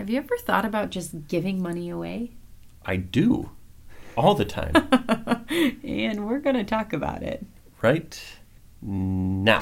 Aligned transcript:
Have 0.00 0.08
you 0.08 0.16
ever 0.16 0.38
thought 0.38 0.64
about 0.64 0.88
just 0.88 1.28
giving 1.28 1.62
money 1.62 1.90
away? 1.90 2.30
I 2.86 2.96
do. 2.96 3.50
All 4.16 4.34
the 4.34 4.46
time. 4.46 4.72
and 5.84 6.26
we're 6.26 6.38
going 6.38 6.56
to 6.56 6.64
talk 6.64 6.94
about 6.94 7.22
it. 7.22 7.44
right 7.82 8.18
now. 8.80 9.60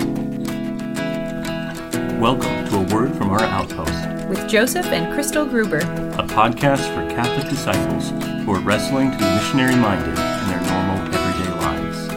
Welcome 2.21 2.69
to 2.69 2.77
A 2.77 2.95
Word 2.95 3.17
from 3.17 3.31
Our 3.31 3.43
Outpost, 3.43 4.29
With 4.29 4.49
Joseph 4.49 4.87
and 4.87 5.13
Crystal 5.13 5.45
Gruber. 5.45 5.79
a 5.79 6.25
podcast 6.29 6.87
for 6.95 7.13
Catholic 7.13 7.51
disciples 7.51 8.11
who 8.45 8.55
are 8.55 8.61
wrestling 8.61 9.11
to 9.11 9.19
be 9.19 9.25
missionary 9.25 9.75
minded 9.75 10.11
in 10.11 10.15
their 10.15 10.61
normal 10.61 11.15
everyday 11.17 11.51
lives. 11.59 12.09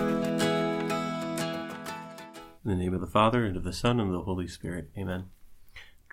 In 2.63 2.69
the 2.69 2.75
name 2.75 2.93
of 2.93 3.01
the 3.01 3.07
Father, 3.07 3.45
and 3.45 3.57
of 3.57 3.63
the 3.63 3.73
Son, 3.73 3.99
and 3.99 4.09
of 4.09 4.13
the 4.13 4.25
Holy 4.25 4.47
Spirit. 4.47 4.91
Amen. 4.95 5.25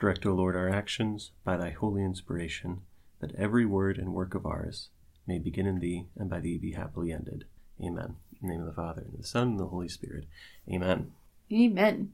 Direct, 0.01 0.25
O 0.27 0.33
Lord, 0.33 0.55
our 0.55 0.69
actions 0.69 1.33
by 1.45 1.57
thy 1.57 1.71
holy 1.71 2.05
inspiration, 2.05 2.83
that 3.21 3.35
every 3.35 3.67
word 3.67 3.99
and 3.99 4.15
work 4.15 4.35
of 4.35 4.47
ours 4.47 4.91
may 5.27 5.41
begin 5.41 5.67
in 5.67 5.81
thee, 5.81 6.07
and 6.17 6.31
by 6.31 6.39
thee 6.39 6.57
be 6.57 6.73
happily 6.73 7.13
ended. 7.13 7.47
Amen. 7.83 8.17
In 8.41 8.49
the 8.49 8.55
name 8.55 8.61
of 8.61 8.67
the 8.67 8.73
Father, 8.73 9.03
and 9.03 9.19
the 9.19 9.27
Son, 9.27 9.49
and 9.49 9.61
the 9.61 9.67
Holy 9.67 9.89
Spirit. 9.89 10.27
Amen. 10.73 11.13
Amen. 11.53 12.13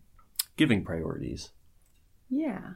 Giving 0.57 0.83
priorities. 0.83 1.51
Yeah. 2.31 2.75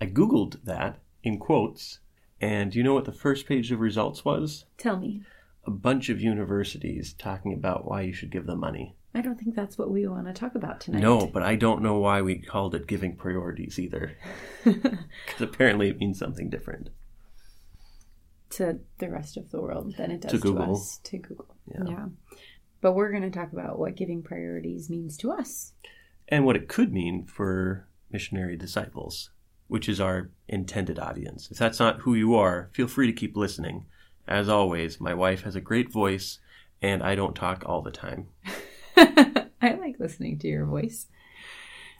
I 0.00 0.06
Googled 0.06 0.64
that 0.64 0.98
in 1.22 1.38
quotes, 1.38 2.00
and 2.40 2.74
you 2.74 2.82
know 2.82 2.94
what 2.94 3.04
the 3.04 3.12
first 3.12 3.46
page 3.46 3.70
of 3.70 3.78
results 3.78 4.24
was? 4.24 4.64
Tell 4.78 4.98
me. 4.98 5.22
A 5.64 5.70
bunch 5.70 6.08
of 6.08 6.20
universities 6.20 7.12
talking 7.12 7.52
about 7.52 7.84
why 7.84 8.00
you 8.02 8.12
should 8.12 8.30
give 8.30 8.46
them 8.46 8.58
money. 8.58 8.96
I 9.14 9.20
don't 9.22 9.38
think 9.40 9.56
that's 9.56 9.76
what 9.76 9.90
we 9.90 10.06
want 10.06 10.26
to 10.26 10.32
talk 10.32 10.54
about 10.54 10.80
tonight. 10.80 11.00
No, 11.00 11.26
but 11.26 11.42
I 11.42 11.56
don't 11.56 11.82
know 11.82 11.98
why 11.98 12.22
we 12.22 12.38
called 12.38 12.74
it 12.76 12.86
giving 12.86 13.16
priorities 13.16 13.78
either. 13.78 14.16
Because 14.64 15.40
apparently 15.40 15.88
it 15.88 15.98
means 15.98 16.18
something 16.18 16.48
different. 16.50 16.90
to 18.50 18.78
the 18.98 19.08
rest 19.10 19.36
of 19.36 19.50
the 19.50 19.60
world 19.60 19.94
than 19.96 20.10
it 20.10 20.20
does 20.20 20.30
To 20.32 20.36
to, 20.38 20.42
Google. 20.42 20.72
us. 20.76 20.98
To 21.04 21.18
Google. 21.18 21.54
Yeah. 21.66 22.06
But 22.80 22.92
we're 22.94 23.10
going 23.10 23.22
to 23.22 23.30
talk 23.30 23.52
about 23.52 23.78
what 23.78 23.96
giving 23.96 24.22
priorities 24.22 24.88
means 24.90 25.16
to 25.18 25.30
us. 25.32 25.72
And 26.28 26.44
what 26.44 26.56
it 26.56 26.68
could 26.68 26.92
mean 26.92 27.26
for 27.26 27.86
missionary 28.10 28.56
disciples, 28.56 29.30
which 29.68 29.88
is 29.88 30.00
our 30.00 30.30
intended 30.48 30.98
audience. 30.98 31.48
If 31.50 31.58
that's 31.58 31.80
not 31.80 32.00
who 32.00 32.14
you 32.14 32.34
are, 32.34 32.70
feel 32.72 32.86
free 32.88 33.06
to 33.06 33.12
keep 33.12 33.36
listening. 33.36 33.86
As 34.28 34.48
always, 34.48 35.00
my 35.00 35.14
wife 35.14 35.42
has 35.42 35.56
a 35.56 35.60
great 35.60 35.90
voice, 35.92 36.38
and 36.80 37.02
I 37.02 37.14
don't 37.14 37.34
talk 37.34 37.64
all 37.66 37.82
the 37.82 37.90
time. 37.90 38.28
I 39.62 39.74
like 39.74 39.96
listening 39.98 40.38
to 40.40 40.48
your 40.48 40.66
voice. 40.66 41.06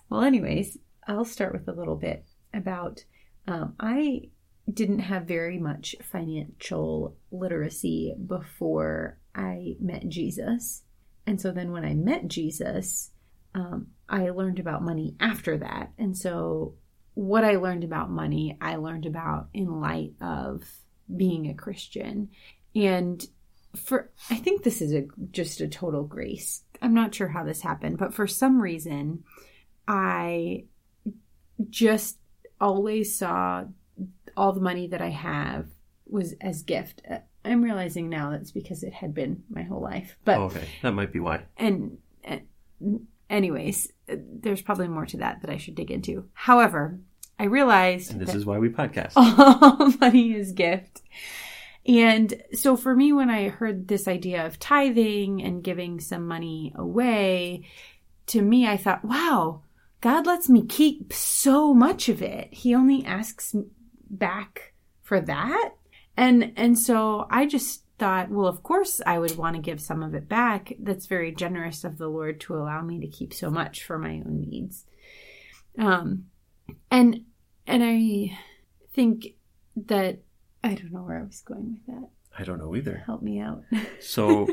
Well, 0.09 0.23
anyways, 0.23 0.79
I'll 1.07 1.25
start 1.25 1.53
with 1.53 1.69
a 1.69 1.73
little 1.73 1.97
bit 1.97 2.25
about. 2.53 3.05
Um, 3.47 3.75
I 3.81 4.31
didn't 4.73 5.01
have 5.01 5.25
very 5.25 5.59
much 5.59 5.97
financial 6.03 7.17
literacy 7.31 8.15
before 8.27 9.19
I 9.35 9.77
met 9.81 10.09
Jesus. 10.09 10.83
And 11.27 11.41
so 11.41 11.53
then 11.53 11.73
when 11.73 11.85
I 11.85 11.95
met 11.95 12.29
Jesus, 12.29 13.11
um, 13.55 13.89
I 14.09 14.31
learned 14.31 14.59
about 14.59 14.83
money 14.83 15.17
after 15.21 15.59
that. 15.59 15.93
And 15.99 16.17
so 16.17 16.75
what 17.15 17.45
I 17.45 17.57
learned 17.57 17.85
about 17.85 18.11
money, 18.11 18.57
I 18.61 18.77
learned 18.77 19.07
about 19.07 19.49
in 19.53 19.81
light 19.81 20.13
of 20.21 20.63
being 21.15 21.49
a 21.49 21.55
Christian. 21.55 22.31
And 22.75 23.25
for 23.77 24.11
I 24.31 24.37
think 24.37 24.63
this 24.63 24.83
is 24.83 24.93
a 24.93 25.07
just 25.31 25.61
a 25.61 25.69
total 25.69 26.05
grace. 26.05 26.63
I'm 26.83 26.95
not 26.95 27.15
sure 27.15 27.29
how 27.29 27.45
this 27.45 27.63
happened, 27.63 27.99
but 27.99 28.15
for 28.15 28.27
some 28.27 28.61
reason 28.61 29.25
I 29.89 30.65
just 31.69 32.19
always 32.61 33.17
saw 33.17 33.65
all 34.37 34.53
the 34.53 34.61
money 34.61 34.87
that 34.89 35.03
I 35.03 35.11
have 35.11 35.67
was 36.07 36.35
as 36.41 36.63
gift. 36.63 37.03
I'm 37.45 37.63
realizing 37.63 38.09
now 38.09 38.31
that's 38.31 38.51
because 38.51 38.83
it 38.83 38.93
had 38.93 39.15
been 39.15 39.43
my 39.51 39.63
whole 39.63 39.81
life. 39.81 40.17
But 40.25 40.39
Oh, 40.39 40.45
okay, 40.45 40.67
that 40.83 40.93
might 40.93 41.13
be 41.13 41.21
why. 41.21 41.43
and, 41.57 41.99
and 42.25 42.43
anyways, 43.29 43.93
there's 44.09 44.63
probably 44.63 44.89
more 44.89 45.07
to 45.07 45.17
that 45.19 45.41
that 45.43 45.51
I 45.51 45.57
should 45.57 45.75
dig 45.75 45.91
into. 45.91 46.29
However, 46.35 46.99
I 47.39 47.45
realized 47.45 48.13
And 48.13 48.21
this 48.21 48.35
is 48.35 48.45
why 48.45 48.59
we 48.59 48.69
podcast. 48.69 49.13
all 49.17 49.93
money 50.01 50.35
is 50.35 50.53
gift. 50.53 51.03
And 51.87 52.43
so 52.53 52.77
for 52.77 52.95
me, 52.95 53.13
when 53.13 53.31
I 53.31 53.49
heard 53.49 53.89
this 53.89 54.07
idea 54.07 54.47
of 54.47 54.59
tithing 54.59 55.43
and 55.43 55.65
giving 55.65 56.01
some 56.01 56.27
money 56.27 56.73
away, 56.77 57.67
to 58.27 58.43
me, 58.43 58.67
I 58.67 58.77
thought, 58.77 59.05
wow, 59.05 59.63
God 60.01 60.27
lets 60.27 60.49
me 60.49 60.65
keep 60.67 61.13
so 61.13 61.75
much 61.75 62.09
of 62.09 62.23
it. 62.23 62.53
He 62.53 62.75
only 62.75 63.05
asks 63.05 63.55
back 64.09 64.75
for 65.03 65.21
that. 65.21 65.75
And, 66.17 66.53
and 66.57 66.79
so 66.79 67.27
I 67.31 67.47
just 67.47 67.85
thought, 67.99 68.31
well, 68.31 68.47
of 68.47 68.63
course 68.63 69.01
I 69.05 69.19
would 69.19 69.37
want 69.37 69.57
to 69.57 69.63
give 69.63 69.81
some 69.81 70.03
of 70.03 70.15
it 70.15 70.29
back. 70.29 70.73
That's 70.79 71.07
very 71.07 71.33
generous 71.33 71.85
of 71.85 71.99
the 71.99 72.09
Lord 72.09 72.41
to 72.41 72.57
allow 72.57 72.83
me 72.83 73.01
to 73.01 73.07
keep 73.07 73.35
so 73.35 73.51
much 73.51 73.85
for 73.85 73.99
my 73.99 74.23
own 74.25 74.41
needs. 74.49 74.85
Um, 75.79 76.27
and, 76.91 77.25
and 77.67 77.83
I 77.85 78.39
think 78.93 79.29
that 79.87 80.21
I 80.63 80.75
don't 80.75 80.93
know 80.93 81.03
where 81.03 81.19
I 81.19 81.23
was 81.23 81.41
going 81.41 81.73
with 81.87 81.87
that. 81.87 82.09
I 82.39 82.45
don't 82.45 82.59
know 82.59 82.75
either. 82.77 83.03
Help 83.07 83.23
me 83.23 83.41
out. 83.41 83.65
So 84.01 84.49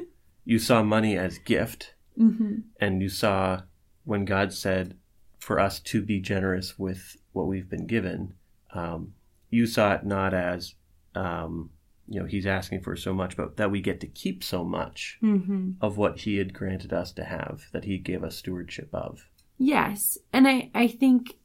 you 0.46 0.60
saw 0.60 0.84
money 0.84 1.18
as 1.18 1.38
gift, 1.40 1.94
hmm 2.18 2.60
and 2.80 3.02
you 3.02 3.10
saw 3.10 3.62
when 4.04 4.26
God 4.26 4.54
said 4.54 4.98
for 5.40 5.60
us 5.60 5.80
to 5.80 6.02
be 6.02 6.20
generous 6.20 6.78
with 6.80 7.18
what 7.34 7.48
we've 7.48 7.70
been 7.70 7.86
given, 7.88 8.34
um, 8.74 9.14
you 9.50 9.66
saw 9.66 9.94
it 9.94 10.06
not 10.06 10.34
as, 10.34 10.76
um, 11.16 11.70
you 12.08 12.20
know, 12.20 12.26
He's 12.26 12.46
asking 12.46 12.82
for 12.82 12.96
so 12.96 13.14
much, 13.14 13.38
but 13.38 13.58
that 13.58 13.72
we 13.72 13.82
get 13.82 14.00
to 14.02 14.08
keep 14.08 14.44
so 14.44 14.64
much 14.64 15.18
hmm 15.22 15.72
of 15.82 15.98
what 15.98 16.20
He 16.22 16.38
had 16.38 16.54
granted 16.54 16.92
us 16.94 17.12
to 17.14 17.24
have, 17.26 17.64
that 17.72 17.84
He 17.86 17.98
gave 17.98 18.24
us 18.24 18.38
stewardship 18.38 18.90
of. 18.94 19.28
Yes. 19.58 20.18
And 20.34 20.48
I, 20.48 20.70
I 20.76 20.88
think 20.88 21.38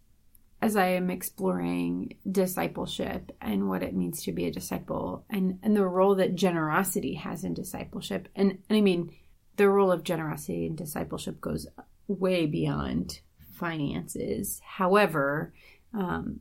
as 0.63 0.77
I 0.77 0.87
am 0.87 1.11
exploring 1.11 2.15
discipleship 2.31 3.33
and 3.41 3.69
what 3.69 3.83
it 3.83 3.97
means 3.97 4.23
to 4.23 4.33
be 4.33 4.47
a 4.47 4.53
disciple 4.53 5.25
and, 5.29 5.59
and 5.65 5.77
the 5.77 5.85
role 5.85 6.15
that 6.15 6.37
generosity 6.37 7.15
has 7.15 7.43
in 7.43 7.53
discipleship, 7.53 8.29
and, 8.37 8.59
and 8.69 8.79
I 8.79 8.81
mean, 8.81 9.13
the 9.57 9.69
role 9.69 9.91
of 9.91 10.05
generosity 10.05 10.65
in 10.65 10.77
discipleship 10.77 11.41
goes 11.41 11.67
way 12.07 12.47
beyond 12.47 13.21
finances. 13.55 14.61
However, 14.65 15.53
um, 15.93 16.41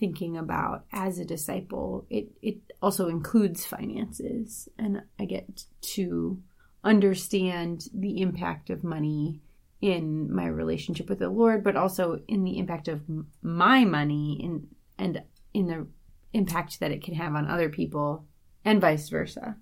thinking 0.00 0.36
about 0.36 0.84
as 0.92 1.20
a 1.20 1.24
disciple, 1.24 2.06
it, 2.10 2.32
it 2.42 2.56
also 2.82 3.08
includes 3.08 3.64
finances. 3.64 4.68
And 4.78 5.02
I 5.18 5.26
get 5.26 5.64
to 5.80 6.42
understand 6.82 7.86
the 7.94 8.20
impact 8.20 8.68
of 8.68 8.82
money 8.82 9.40
in 9.84 10.34
my 10.34 10.46
relationship 10.46 11.10
with 11.10 11.18
the 11.18 11.28
Lord, 11.28 11.62
but 11.62 11.76
also 11.76 12.22
in 12.26 12.42
the 12.42 12.56
impact 12.58 12.88
of 12.88 13.02
my 13.42 13.84
money 13.84 14.40
in, 14.42 14.66
and 14.98 15.22
in 15.52 15.66
the 15.66 15.86
impact 16.32 16.80
that 16.80 16.90
it 16.90 17.02
can 17.04 17.12
have 17.14 17.34
on 17.34 17.46
other 17.46 17.68
people 17.68 18.24
and 18.64 18.80
vice 18.80 19.10
versa. 19.10 19.56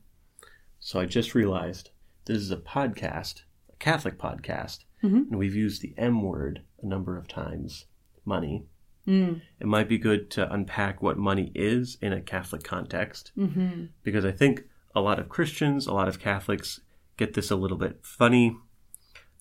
So 0.78 1.00
I 1.00 1.06
just 1.06 1.34
realized 1.34 1.90
this 2.26 2.36
is 2.38 2.52
a 2.52 2.56
podcast, 2.56 3.42
a 3.72 3.76
Catholic 3.80 4.16
podcast, 4.16 4.84
Mhm. 5.02 5.28
and 5.30 5.38
we've 5.38 5.56
used 5.56 5.82
the 5.82 5.92
M 5.98 6.22
word 6.22 6.62
a 6.80 6.86
number 6.86 7.18
of 7.18 7.26
times 7.26 7.86
money. 8.24 8.66
Mm. 9.04 9.40
It 9.58 9.66
might 9.66 9.88
be 9.88 9.98
good 9.98 10.30
to 10.30 10.52
unpack 10.52 11.02
what 11.02 11.18
money 11.18 11.50
is 11.56 11.98
in 12.00 12.12
a 12.12 12.20
Catholic 12.20 12.62
context, 12.62 13.32
hmm 13.34 13.86
because 14.04 14.24
I 14.24 14.30
think 14.30 14.62
a 14.94 15.00
lot 15.00 15.18
of 15.18 15.28
Christians, 15.28 15.88
a 15.88 15.92
lot 15.92 16.06
of 16.06 16.20
Catholics 16.20 16.80
get 17.16 17.34
this 17.34 17.50
a 17.50 17.56
little 17.56 17.76
bit 17.76 17.98
funny. 18.04 18.56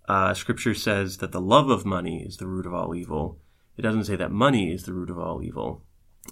Uh, 0.08 0.34
scripture 0.34 0.74
says 0.74 1.18
that 1.18 1.32
the 1.32 1.42
love 1.42 1.70
of 1.70 1.86
money 1.86 2.24
is 2.24 2.38
the 2.38 2.48
root 2.48 2.66
of 2.66 2.74
all 2.74 2.94
evil. 2.96 3.38
It 3.78 3.82
doesn't 3.84 4.06
say 4.06 4.16
that 4.18 4.32
money 4.32 4.72
is 4.74 4.84
the 4.84 4.94
root 4.94 5.10
of 5.10 5.18
all 5.20 5.42
evil. 5.42 5.84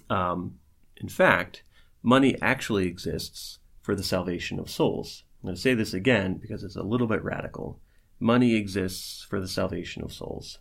Um, 0.08 0.58
in 0.96 1.08
fact, 1.08 1.62
money 2.02 2.36
actually 2.42 2.86
exists 2.86 3.58
for 3.80 3.94
the 3.94 4.02
salvation 4.02 4.58
of 4.58 4.70
souls. 4.70 5.24
I'm 5.42 5.46
going 5.46 5.56
to 5.56 5.60
say 5.60 5.74
this 5.74 5.94
again 5.94 6.34
because 6.34 6.62
it's 6.62 6.76
a 6.76 6.82
little 6.82 7.06
bit 7.06 7.24
radical. 7.24 7.80
Money 8.18 8.54
exists 8.54 9.24
for 9.28 9.40
the 9.40 9.48
salvation 9.48 10.02
of 10.04 10.12
souls. 10.12 10.58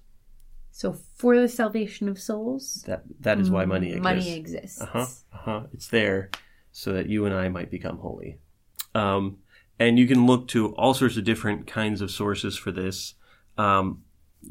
So, 0.71 0.93
for 1.15 1.37
the 1.37 1.49
salvation 1.49 2.07
of 2.07 2.17
souls, 2.19 2.83
That 2.87 3.03
that 3.19 3.39
is 3.39 3.49
why 3.51 3.65
money 3.65 3.87
exists. 3.87 4.03
money 4.03 4.33
exists. 4.37 4.81
Uh 4.81 4.85
huh. 4.85 5.05
Uh 5.33 5.37
huh. 5.37 5.61
It's 5.73 5.87
there 5.87 6.29
so 6.71 6.93
that 6.93 7.09
you 7.09 7.25
and 7.25 7.35
I 7.35 7.49
might 7.49 7.69
become 7.69 7.97
holy. 7.97 8.37
Um, 8.95 9.39
and 9.79 9.97
you 9.97 10.05
can 10.05 10.25
look 10.25 10.47
to 10.49 10.75
all 10.75 10.93
sorts 10.93 11.17
of 11.17 11.23
different 11.23 11.65
kinds 11.65 12.01
of 12.01 12.11
sources 12.11 12.57
for 12.57 12.71
this. 12.71 13.15
Um, 13.57 14.03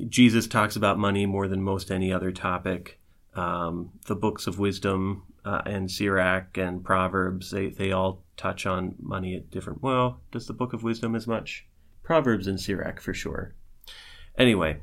Jesus 0.09 0.47
talks 0.47 0.75
about 0.75 0.99
money 0.99 1.27
more 1.27 1.49
than 1.49 1.63
most 1.63 1.91
any 1.91 2.13
other 2.13 2.33
topic. 2.33 2.99
Um, 3.35 3.91
the 4.07 4.17
books 4.17 4.47
of 4.47 4.59
wisdom 4.59 5.25
uh, 5.45 5.63
and 5.65 5.91
Sirach 5.91 6.57
and 6.57 6.83
Proverbs, 6.83 7.51
they, 7.51 7.69
they 7.69 7.93
all 7.93 8.25
touch 8.37 8.67
on 8.67 8.95
money 9.01 9.37
at 9.37 9.51
different. 9.51 9.83
Well, 9.83 10.21
does 10.33 10.47
the 10.47 10.53
book 10.53 10.73
of 10.73 10.83
wisdom 10.83 11.15
as 11.15 11.27
much? 11.27 11.67
Proverbs 12.03 12.47
and 12.47 12.59
Sirach 12.59 13.01
for 13.01 13.13
sure. 13.13 13.55
Anyway, 14.37 14.79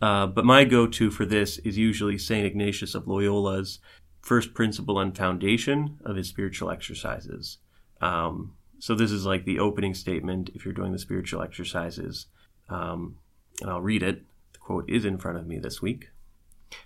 uh, 0.00 0.26
but 0.26 0.44
my 0.44 0.64
go 0.64 0.86
to 0.86 1.10
for 1.10 1.26
this 1.26 1.58
is 1.58 1.76
usually 1.76 2.18
St. 2.18 2.46
Ignatius 2.46 2.94
of 2.94 3.04
Loyola's 3.04 3.80
first 4.20 4.54
principle 4.54 4.98
and 4.98 5.16
foundation 5.16 5.98
of 6.04 6.16
his 6.16 6.28
spiritual 6.28 6.70
exercises. 6.70 7.58
Um, 8.00 8.54
so 8.84 8.94
this 8.94 9.12
is 9.12 9.24
like 9.24 9.46
the 9.46 9.58
opening 9.58 9.94
statement 9.94 10.50
if 10.54 10.66
you're 10.66 10.74
doing 10.74 10.92
the 10.92 10.98
spiritual 10.98 11.40
exercises. 11.40 12.26
Um, 12.68 13.16
and 13.62 13.70
I'll 13.70 13.80
read 13.80 14.02
it. 14.02 14.24
The 14.52 14.58
quote 14.58 14.90
is 14.90 15.06
in 15.06 15.16
front 15.16 15.38
of 15.38 15.46
me 15.46 15.58
this 15.58 15.80
week. 15.80 16.10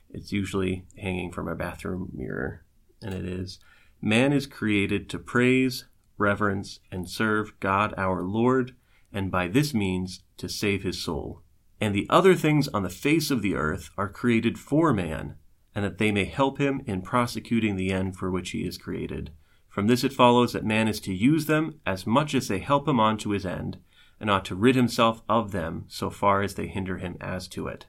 It's 0.09 0.31
usually 0.31 0.87
hanging 0.97 1.33
from 1.33 1.49
a 1.49 1.57
bathroom 1.57 2.13
mirror, 2.15 2.63
and 3.03 3.13
it 3.13 3.25
is 3.25 3.59
Man 4.01 4.33
is 4.33 4.47
created 4.47 5.11
to 5.11 5.19
praise, 5.19 5.87
reverence, 6.19 6.79
and 6.93 7.11
serve 7.11 7.59
God 7.59 7.95
our 7.97 8.23
Lord, 8.23 8.77
and 9.13 9.29
by 9.29 9.49
this 9.49 9.75
means 9.75 10.23
to 10.37 10.49
save 10.49 10.85
his 10.85 11.03
soul. 11.03 11.43
And 11.81 11.97
the 11.97 12.07
other 12.09 12.37
things 12.37 12.69
on 12.69 12.85
the 12.85 12.91
face 12.91 13.33
of 13.33 13.43
the 13.43 13.57
earth 13.57 13.91
are 13.99 14.09
created 14.09 14.57
for 14.57 14.93
man, 14.93 15.35
and 15.75 15.85
that 15.85 15.99
they 15.99 16.13
may 16.13 16.27
help 16.27 16.59
him 16.59 16.81
in 16.87 17.03
prosecuting 17.03 17.75
the 17.75 17.91
end 17.91 18.17
for 18.17 18.31
which 18.31 18.51
he 18.51 18.61
is 18.61 18.79
created. 18.79 19.33
From 19.79 19.87
this 19.87 20.03
it 20.03 20.13
follows 20.13 20.55
that 20.55 20.65
man 20.65 20.89
is 20.89 20.99
to 20.99 21.15
use 21.15 21.47
them 21.47 21.79
as 21.87 22.05
much 22.05 22.35
as 22.35 22.49
they 22.49 22.59
help 22.59 22.89
him 22.89 22.99
on 22.99 23.17
to 23.19 23.31
his 23.31 23.47
end, 23.47 23.79
and 24.19 24.29
ought 24.29 24.45
to 24.47 24.57
rid 24.57 24.75
himself 24.75 25.23
of 25.29 25.53
them 25.53 25.85
so 25.87 26.11
far 26.11 26.43
as 26.43 26.55
they 26.57 26.67
hinder 26.67 26.99
him 26.99 27.17
as 27.21 27.47
to 27.51 27.69
it. 27.69 27.87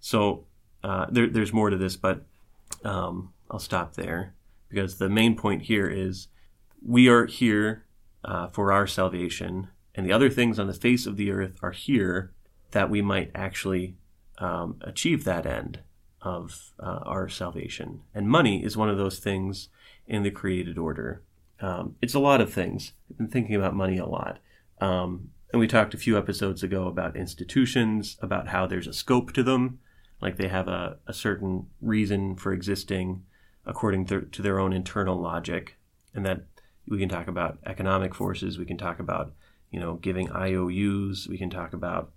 So 0.00 0.46
uh, 0.82 1.06
there, 1.08 1.28
there's 1.28 1.52
more 1.52 1.70
to 1.70 1.76
this, 1.76 1.94
but 1.94 2.26
um, 2.84 3.32
I'll 3.48 3.60
stop 3.60 3.94
there 3.94 4.34
because 4.68 4.98
the 4.98 5.08
main 5.08 5.36
point 5.36 5.62
here 5.62 5.86
is 5.86 6.26
we 6.84 7.06
are 7.06 7.26
here 7.26 7.84
uh, 8.24 8.48
for 8.48 8.72
our 8.72 8.88
salvation, 8.88 9.68
and 9.94 10.04
the 10.04 10.12
other 10.12 10.30
things 10.30 10.58
on 10.58 10.66
the 10.66 10.74
face 10.74 11.06
of 11.06 11.16
the 11.16 11.30
earth 11.30 11.60
are 11.62 11.70
here 11.70 12.32
that 12.72 12.90
we 12.90 13.00
might 13.00 13.30
actually 13.36 13.94
um, 14.38 14.78
achieve 14.80 15.22
that 15.22 15.46
end 15.46 15.78
of 16.20 16.72
uh, 16.80 17.02
our 17.04 17.28
salvation. 17.28 18.00
And 18.12 18.28
money 18.28 18.64
is 18.64 18.76
one 18.76 18.88
of 18.88 18.98
those 18.98 19.20
things 19.20 19.68
in 20.12 20.22
the 20.22 20.30
created 20.30 20.76
order. 20.76 21.22
Um, 21.60 21.96
it's 22.02 22.14
a 22.14 22.20
lot 22.20 22.42
of 22.42 22.52
things. 22.52 22.92
I've 23.10 23.16
been 23.16 23.28
thinking 23.28 23.56
about 23.56 23.74
money 23.74 23.96
a 23.96 24.06
lot. 24.06 24.40
Um, 24.80 25.30
and 25.50 25.58
we 25.58 25.66
talked 25.66 25.94
a 25.94 25.98
few 25.98 26.18
episodes 26.18 26.62
ago 26.62 26.86
about 26.86 27.16
institutions, 27.16 28.18
about 28.20 28.48
how 28.48 28.66
there's 28.66 28.86
a 28.86 28.92
scope 28.92 29.32
to 29.32 29.42
them, 29.42 29.78
like 30.20 30.36
they 30.36 30.48
have 30.48 30.68
a, 30.68 30.98
a 31.06 31.14
certain 31.14 31.66
reason 31.80 32.36
for 32.36 32.52
existing 32.52 33.24
according 33.64 34.04
to, 34.06 34.22
to 34.22 34.42
their 34.42 34.58
own 34.58 34.72
internal 34.72 35.18
logic. 35.18 35.76
And 36.14 36.26
that 36.26 36.44
we 36.86 36.98
can 36.98 37.08
talk 37.08 37.26
about 37.26 37.58
economic 37.64 38.14
forces, 38.14 38.58
we 38.58 38.66
can 38.66 38.76
talk 38.76 38.98
about, 38.98 39.32
you 39.70 39.80
know, 39.80 39.94
giving 39.94 40.30
IOUs, 40.30 41.26
we 41.26 41.38
can 41.38 41.48
talk 41.48 41.72
about 41.72 42.12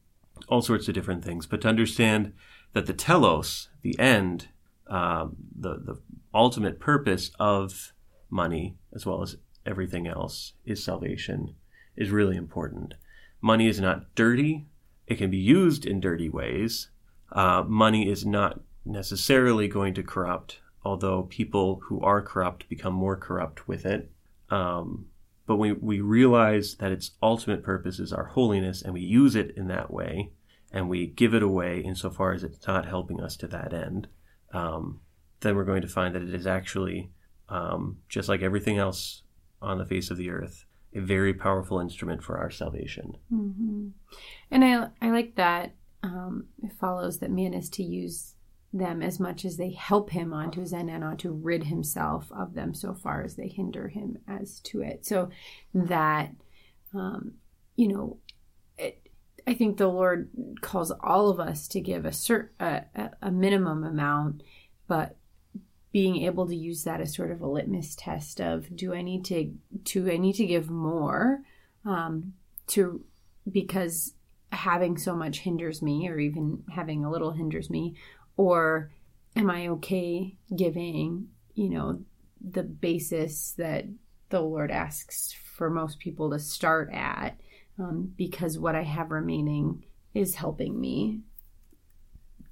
all 0.50 0.62
sorts 0.62 0.90
of 0.90 0.94
different 0.94 1.24
things. 1.24 1.46
But 1.46 1.62
to 1.62 1.70
understand 1.70 2.34
that 2.74 2.88
the 2.88 2.94
telos, 2.94 3.70
the 3.84 3.98
end, 3.98 4.50
um, 4.88 5.36
the 5.58 5.76
the 5.76 6.02
ultimate 6.34 6.80
purpose 6.80 7.32
of 7.40 7.94
money, 8.30 8.76
as 8.94 9.06
well 9.06 9.22
as 9.22 9.38
everything 9.66 10.08
else, 10.08 10.54
is 10.66 10.84
salvation, 10.84 11.56
is 11.96 12.12
really 12.12 12.38
important. 12.38 12.94
Money 13.42 13.68
is 13.68 13.80
not 13.80 14.14
dirty; 14.16 14.66
it 15.08 15.18
can 15.18 15.30
be 15.30 15.38
used 15.38 15.86
in 15.86 16.00
dirty 16.00 16.30
ways. 16.30 16.90
Uh, 17.32 17.64
money 17.68 18.10
is 18.10 18.26
not 18.26 18.60
necessarily 18.86 19.68
going 19.68 19.94
to 19.94 20.04
corrupt, 20.04 20.60
although 20.84 21.24
people 21.24 21.82
who 21.86 22.00
are 22.02 22.22
corrupt 22.22 22.70
become 22.70 22.94
more 22.94 23.18
corrupt 23.18 23.68
with 23.68 23.86
it. 23.86 24.12
Um, 24.50 25.08
but 25.48 25.58
we, 25.58 25.72
we 25.74 26.02
realize 26.02 26.76
that 26.76 26.92
its 26.92 27.12
ultimate 27.22 27.64
purpose 27.64 28.00
is 28.00 28.14
our 28.14 28.26
holiness, 28.26 28.82
and 28.82 28.94
we 28.94 29.02
use 29.02 29.36
it 29.36 29.52
in 29.56 29.68
that 29.68 29.92
way, 29.92 30.32
and 30.72 30.90
we 30.90 31.08
give 31.08 31.34
it 31.34 31.44
away 31.44 31.80
insofar 31.80 32.34
as 32.34 32.44
it's 32.44 32.66
not 32.68 32.88
helping 32.88 33.22
us 33.22 33.36
to 33.38 33.48
that 33.48 33.74
end, 33.74 34.08
um, 34.56 35.02
then 35.42 35.56
we're 35.56 35.66
going 35.66 35.82
to 35.82 35.88
find 35.88 36.16
that 36.16 36.22
it 36.22 36.34
is 36.34 36.48
actually, 36.48 37.12
um, 37.50 37.98
just 38.10 38.30
like 38.30 38.42
everything 38.42 38.78
else 38.78 39.24
on 39.62 39.78
the 39.78 39.86
face 39.86 40.10
of 40.10 40.18
the 40.18 40.30
earth, 40.30 40.66
a 40.94 41.02
very 41.02 41.34
powerful 41.34 41.80
instrument 41.80 42.24
for 42.24 42.38
our 42.38 42.50
salvation. 42.50 43.18
Mm-hmm. 43.32 43.88
And 44.52 44.66
I, 44.66 44.88
I 45.02 45.10
like 45.12 45.36
that 45.36 45.76
um, 46.04 46.48
it 46.64 46.72
follows 46.80 47.20
that 47.20 47.32
man 47.32 47.54
is 47.54 47.70
to 47.72 47.84
use 47.84 48.36
them 48.72 49.02
as 49.02 49.20
much 49.20 49.46
as 49.46 49.58
they 49.58 49.72
help 49.72 50.12
him 50.12 50.34
onto 50.34 50.60
his 50.60 50.74
end 50.74 50.90
and 50.90 51.04
on 51.04 51.18
to 51.18 51.32
rid 51.32 51.64
himself 51.64 52.30
of 52.32 52.54
them 52.54 52.74
so 52.74 52.94
far 52.94 53.24
as 53.24 53.36
they 53.36 53.48
hinder 53.48 53.88
him 53.88 54.18
as 54.28 54.60
to 54.60 54.82
it. 54.82 55.06
So 55.06 55.30
that, 55.74 56.32
um, 56.94 57.34
you 57.76 57.88
know, 57.88 58.18
I 59.48 59.54
think 59.54 59.78
the 59.78 59.88
Lord 59.88 60.30
calls 60.62 60.92
all 60.92 61.30
of 61.30 61.40
us 61.40 61.68
to 61.70 61.82
give 61.82 62.06
a 62.06 62.10
cert, 62.10 62.50
a, 62.60 62.84
a 63.22 63.32
minimum 63.32 63.84
amount, 63.84 64.42
but 64.88 65.18
being 65.92 66.24
able 66.24 66.48
to 66.48 66.56
use 66.56 66.84
that 66.84 67.00
as 67.00 67.16
sort 67.16 67.32
of 67.32 67.42
a 67.42 67.48
litmus 67.48 67.96
test 67.96 68.42
of 68.42 68.76
do 68.76 68.94
I 68.94 69.02
need 69.02 69.24
to 69.26 69.54
do 69.84 70.12
I 70.12 70.18
need 70.18 70.34
to 70.34 70.46
give 70.46 70.70
more 70.70 71.42
um, 71.86 72.34
to 72.68 73.02
because 73.50 74.14
having 74.52 74.98
so 74.98 75.16
much 75.16 75.40
hinders 75.40 75.82
me 75.82 76.10
or 76.10 76.20
even 76.20 76.64
having 76.74 77.06
a 77.06 77.12
little 77.12 77.32
hinders 77.32 77.70
me? 77.70 77.96
Or 78.36 78.92
am 79.36 79.50
I 79.50 79.68
okay 79.70 80.36
giving, 80.54 81.30
you 81.54 81.70
know, 81.70 82.02
the 82.42 82.64
basis 82.64 83.54
that 83.58 83.86
the 84.30 84.42
Lord 84.42 84.72
asks 84.72 85.34
for 85.56 85.70
most 85.70 86.00
people 86.00 86.32
to 86.32 86.40
start 86.40 86.92
at 86.92 87.40
um, 87.80 88.14
because 88.16 88.58
what 88.58 88.76
I 88.76 88.84
have 88.84 89.12
remaining 89.12 89.84
is 90.14 90.36
helping 90.36 90.80
me 90.80 91.22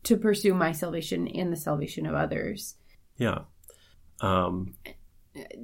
to 0.04 0.18
pursue 0.18 0.54
my 0.54 0.72
salvation 0.72 1.28
and 1.28 1.52
the 1.52 1.58
salvation 1.58 2.06
of 2.06 2.14
others. 2.14 2.75
Yeah. 3.18 3.40
Um, 4.20 4.75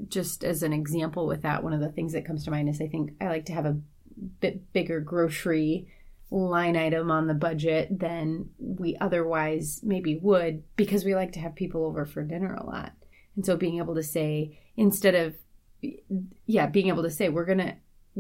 Just 0.08 0.44
as 0.44 0.64
an 0.64 0.74
example 0.74 1.28
with 1.28 1.42
that, 1.42 1.64
one 1.64 1.74
of 1.74 1.82
the 1.82 1.92
things 1.92 2.14
that 2.14 2.26
comes 2.26 2.46
to 2.46 2.52
mind 2.52 2.70
is 2.70 2.82
I 2.82 2.88
think 2.88 3.12
I 3.20 3.28
like 3.28 3.46
to 3.46 3.54
have 3.54 3.66
a 3.66 3.78
bit 4.40 4.72
bigger 4.74 5.00
grocery 5.00 5.88
line 6.32 6.78
item 6.78 7.10
on 7.10 7.28
the 7.28 7.34
budget 7.34 8.00
than 8.00 8.50
we 8.60 8.96
otherwise 9.02 9.82
maybe 9.84 10.16
would 10.22 10.64
because 10.76 11.04
we 11.04 11.16
like 11.16 11.32
to 11.34 11.40
have 11.40 11.56
people 11.56 11.86
over 11.86 12.06
for 12.06 12.24
dinner 12.24 12.54
a 12.54 12.66
lot. 12.66 12.94
And 13.36 13.46
so 13.46 13.58
being 13.58 13.78
able 13.78 13.96
to 13.96 14.04
say 14.04 14.60
instead 14.78 15.16
of 15.16 15.36
yeah, 16.46 16.68
being 16.68 16.88
able 16.88 17.04
to 17.04 17.10
say 17.10 17.30
we're 17.30 17.46
going 17.46 17.60
to 17.60 17.76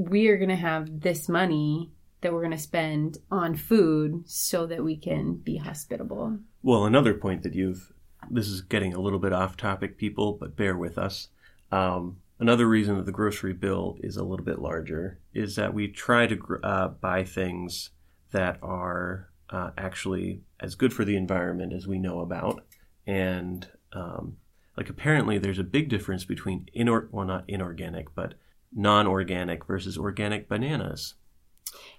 we 0.07 0.29
are 0.29 0.37
going 0.37 0.49
to 0.49 0.55
have 0.55 1.01
this 1.01 1.27
money 1.27 1.91
that 2.21 2.31
we're 2.31 2.41
going 2.41 2.51
to 2.51 2.57
spend 2.57 3.17
on 3.29 3.55
food 3.55 4.23
so 4.25 4.65
that 4.65 4.83
we 4.83 4.95
can 4.95 5.35
be 5.35 5.57
hospitable. 5.57 6.37
Well, 6.63 6.85
another 6.85 7.13
point 7.13 7.43
that 7.43 7.53
you've 7.53 7.91
this 8.29 8.47
is 8.47 8.61
getting 8.61 8.93
a 8.93 8.99
little 8.99 9.19
bit 9.19 9.31
off 9.31 9.55
topic, 9.55 9.97
people, 9.97 10.33
but 10.33 10.55
bear 10.55 10.75
with 10.75 10.97
us. 10.97 11.29
Um, 11.71 12.17
another 12.37 12.67
reason 12.67 12.97
that 12.97 13.05
the 13.05 13.13
grocery 13.13 13.53
bill 13.53 13.97
is 14.01 14.17
a 14.17 14.23
little 14.23 14.45
bit 14.45 14.59
larger 14.59 15.19
is 15.33 15.55
that 15.55 15.73
we 15.73 15.87
try 15.87 16.27
to 16.27 16.59
uh, 16.61 16.87
buy 16.89 17.23
things 17.23 17.91
that 18.31 18.57
are 18.61 19.29
uh, 19.49 19.71
actually 19.77 20.41
as 20.59 20.75
good 20.75 20.93
for 20.93 21.05
the 21.05 21.15
environment 21.15 21.71
as 21.71 21.87
we 21.87 21.97
know 21.97 22.19
about. 22.19 22.63
And 23.07 23.67
um, 23.93 24.35
like 24.79 24.89
apparently 24.89 25.37
there's 25.37 25.59
a 25.59 25.63
big 25.63 25.89
difference 25.89 26.23
between 26.23 26.67
inor 26.75 27.09
well 27.11 27.25
not 27.25 27.43
inorganic 27.47 28.15
but 28.15 28.33
non-organic 28.73 29.65
versus 29.65 29.97
organic 29.97 30.47
bananas. 30.47 31.15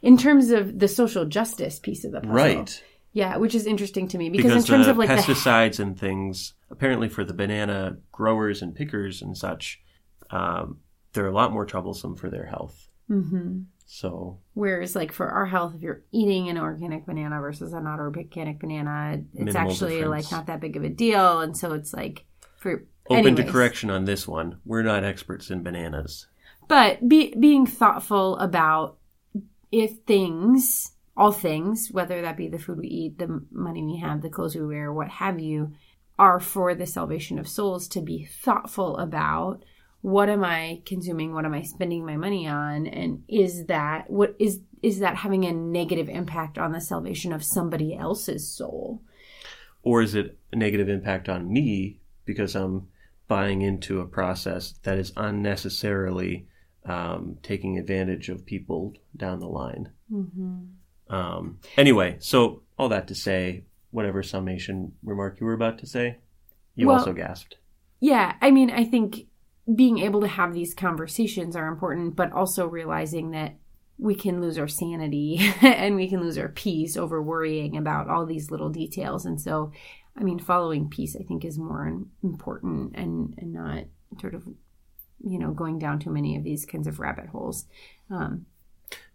In 0.02 0.16
terms 0.16 0.50
of 0.50 0.78
the 0.78 0.88
social 0.88 1.24
justice 1.24 1.78
piece 1.78 2.04
of 2.04 2.12
the 2.12 2.20
puzzle. 2.20 2.34
Right. 2.34 2.82
Yeah, 3.12 3.36
which 3.38 3.54
is 3.56 3.66
interesting 3.66 4.06
to 4.08 4.18
me 4.18 4.30
because, 4.30 4.50
Because 4.52 4.64
in 4.64 4.68
terms 4.74 4.86
the 4.86 4.92
of 4.92 4.98
like 4.98 5.10
pesticides 5.10 5.80
and 5.80 5.98
things, 5.98 6.54
apparently 6.70 7.08
for 7.08 7.24
the 7.24 7.34
banana 7.34 7.96
growers 8.12 8.62
and 8.62 8.74
pickers 8.74 9.20
and 9.20 9.36
such, 9.36 9.80
um, 10.30 10.78
they're 11.12 11.26
a 11.26 11.32
lot 11.32 11.52
more 11.52 11.66
troublesome 11.66 12.14
for 12.16 12.30
their 12.30 12.46
health. 12.46 12.88
the 13.08 13.14
Mhm. 13.14 13.64
So 13.86 14.38
Whereas, 14.54 14.94
like 14.94 15.10
for 15.10 15.28
our 15.28 15.46
health, 15.46 15.74
if 15.74 15.82
you're 15.82 16.02
eating 16.12 16.48
an 16.48 16.56
organic 16.56 17.04
banana 17.06 17.40
versus 17.40 17.72
a 17.72 17.80
not 17.80 17.98
organic 17.98 18.60
banana, 18.60 19.20
it's 19.34 19.56
actually 19.56 19.98
difference. 19.98 20.26
like 20.26 20.32
not 20.32 20.46
that 20.46 20.60
big 20.60 20.76
of 20.76 20.84
a 20.84 20.88
deal. 20.88 21.40
And 21.40 21.56
so 21.56 21.72
it's 21.72 21.92
like 21.92 22.24
for 22.56 22.84
open 23.08 23.34
to 23.34 23.42
correction 23.42 23.90
on 23.90 24.04
this 24.04 24.28
one. 24.28 24.60
We're 24.64 24.82
not 24.82 25.02
experts 25.02 25.50
in 25.50 25.64
bananas. 25.64 26.28
But 26.70 27.08
be, 27.08 27.34
being 27.34 27.66
thoughtful 27.66 28.38
about 28.38 28.96
if 29.72 29.90
things, 30.06 30.92
all 31.16 31.32
things, 31.32 31.88
whether 31.90 32.22
that 32.22 32.36
be 32.36 32.46
the 32.46 32.60
food 32.60 32.78
we 32.78 32.86
eat, 32.86 33.18
the 33.18 33.44
money 33.50 33.82
we 33.82 33.98
have, 33.98 34.22
the 34.22 34.30
clothes 34.30 34.54
we 34.54 34.64
wear, 34.64 34.92
what 34.92 35.08
have 35.08 35.40
you, 35.40 35.72
are 36.16 36.38
for 36.38 36.76
the 36.76 36.86
salvation 36.86 37.40
of 37.40 37.48
souls, 37.48 37.88
to 37.88 38.00
be 38.00 38.24
thoughtful 38.24 38.98
about 38.98 39.64
what 40.02 40.28
am 40.28 40.44
I 40.44 40.82
consuming, 40.86 41.34
what 41.34 41.44
am 41.44 41.54
I 41.54 41.62
spending 41.62 42.06
my 42.06 42.16
money 42.16 42.46
on, 42.46 42.86
and 42.86 43.24
is 43.26 43.66
that 43.66 44.08
what 44.08 44.36
is 44.38 44.60
is 44.80 45.00
that 45.00 45.16
having 45.16 45.44
a 45.44 45.52
negative 45.52 46.08
impact 46.08 46.56
on 46.56 46.70
the 46.70 46.80
salvation 46.80 47.32
of 47.32 47.42
somebody 47.42 47.96
else's 47.96 48.48
soul? 48.48 49.02
Or 49.82 50.02
is 50.02 50.14
it 50.14 50.38
a 50.52 50.56
negative 50.56 50.88
impact 50.88 51.28
on 51.28 51.52
me 51.52 51.98
because 52.24 52.54
I'm 52.54 52.86
buying 53.26 53.60
into 53.60 54.00
a 54.00 54.06
process 54.06 54.74
that 54.84 54.98
is 54.98 55.12
unnecessarily 55.16 56.46
um, 56.90 57.38
taking 57.42 57.78
advantage 57.78 58.28
of 58.28 58.44
people 58.46 58.94
down 59.16 59.40
the 59.40 59.48
line? 59.48 59.90
Mm-hmm. 60.12 61.14
Um, 61.14 61.58
anyway, 61.76 62.16
so 62.20 62.62
all 62.78 62.88
that 62.90 63.08
to 63.08 63.14
say, 63.14 63.64
whatever 63.90 64.22
summation 64.22 64.92
remark 65.02 65.40
you 65.40 65.46
were 65.46 65.52
about 65.54 65.78
to 65.78 65.86
say, 65.86 66.18
you 66.74 66.86
Well- 66.86 66.98
also 66.98 67.12
gasped. 67.12 67.56
yeah, 68.00 68.34
I 68.40 68.50
mean, 68.50 68.70
I 68.70 68.84
think 68.84 69.26
being 69.74 69.98
able 69.98 70.20
to 70.22 70.28
have 70.28 70.52
these 70.52 70.74
conversations 70.74 71.54
are 71.56 71.68
important, 71.68 72.16
but 72.16 72.32
also 72.32 72.66
realizing 72.66 73.30
that 73.32 73.56
we 73.98 74.14
can 74.14 74.40
lose 74.40 74.58
our 74.58 74.66
sanity 74.68 75.38
and 75.60 75.94
we 75.94 76.08
can 76.08 76.20
lose 76.20 76.38
our 76.38 76.48
peace 76.48 76.96
over 76.96 77.22
worrying 77.22 77.76
about 77.76 78.08
all 78.08 78.24
these 78.26 78.50
little 78.50 78.70
details. 78.70 79.26
And 79.26 79.40
so, 79.40 79.72
I 80.16 80.22
mean, 80.24 80.38
following 80.38 80.88
peace, 80.88 81.14
I 81.20 81.22
think, 81.22 81.44
is 81.44 81.58
more 81.58 81.86
important 82.22 82.96
and, 82.96 83.34
and 83.38 83.52
not 83.52 83.84
sort 84.20 84.34
of, 84.34 84.44
you 85.24 85.38
know, 85.38 85.52
going 85.52 85.78
down 85.78 85.98
too 85.98 86.10
many 86.10 86.36
of 86.36 86.44
these 86.44 86.64
kinds 86.64 86.86
of 86.86 86.98
rabbit 86.98 87.26
holes. 87.26 87.66
Um, 88.10 88.46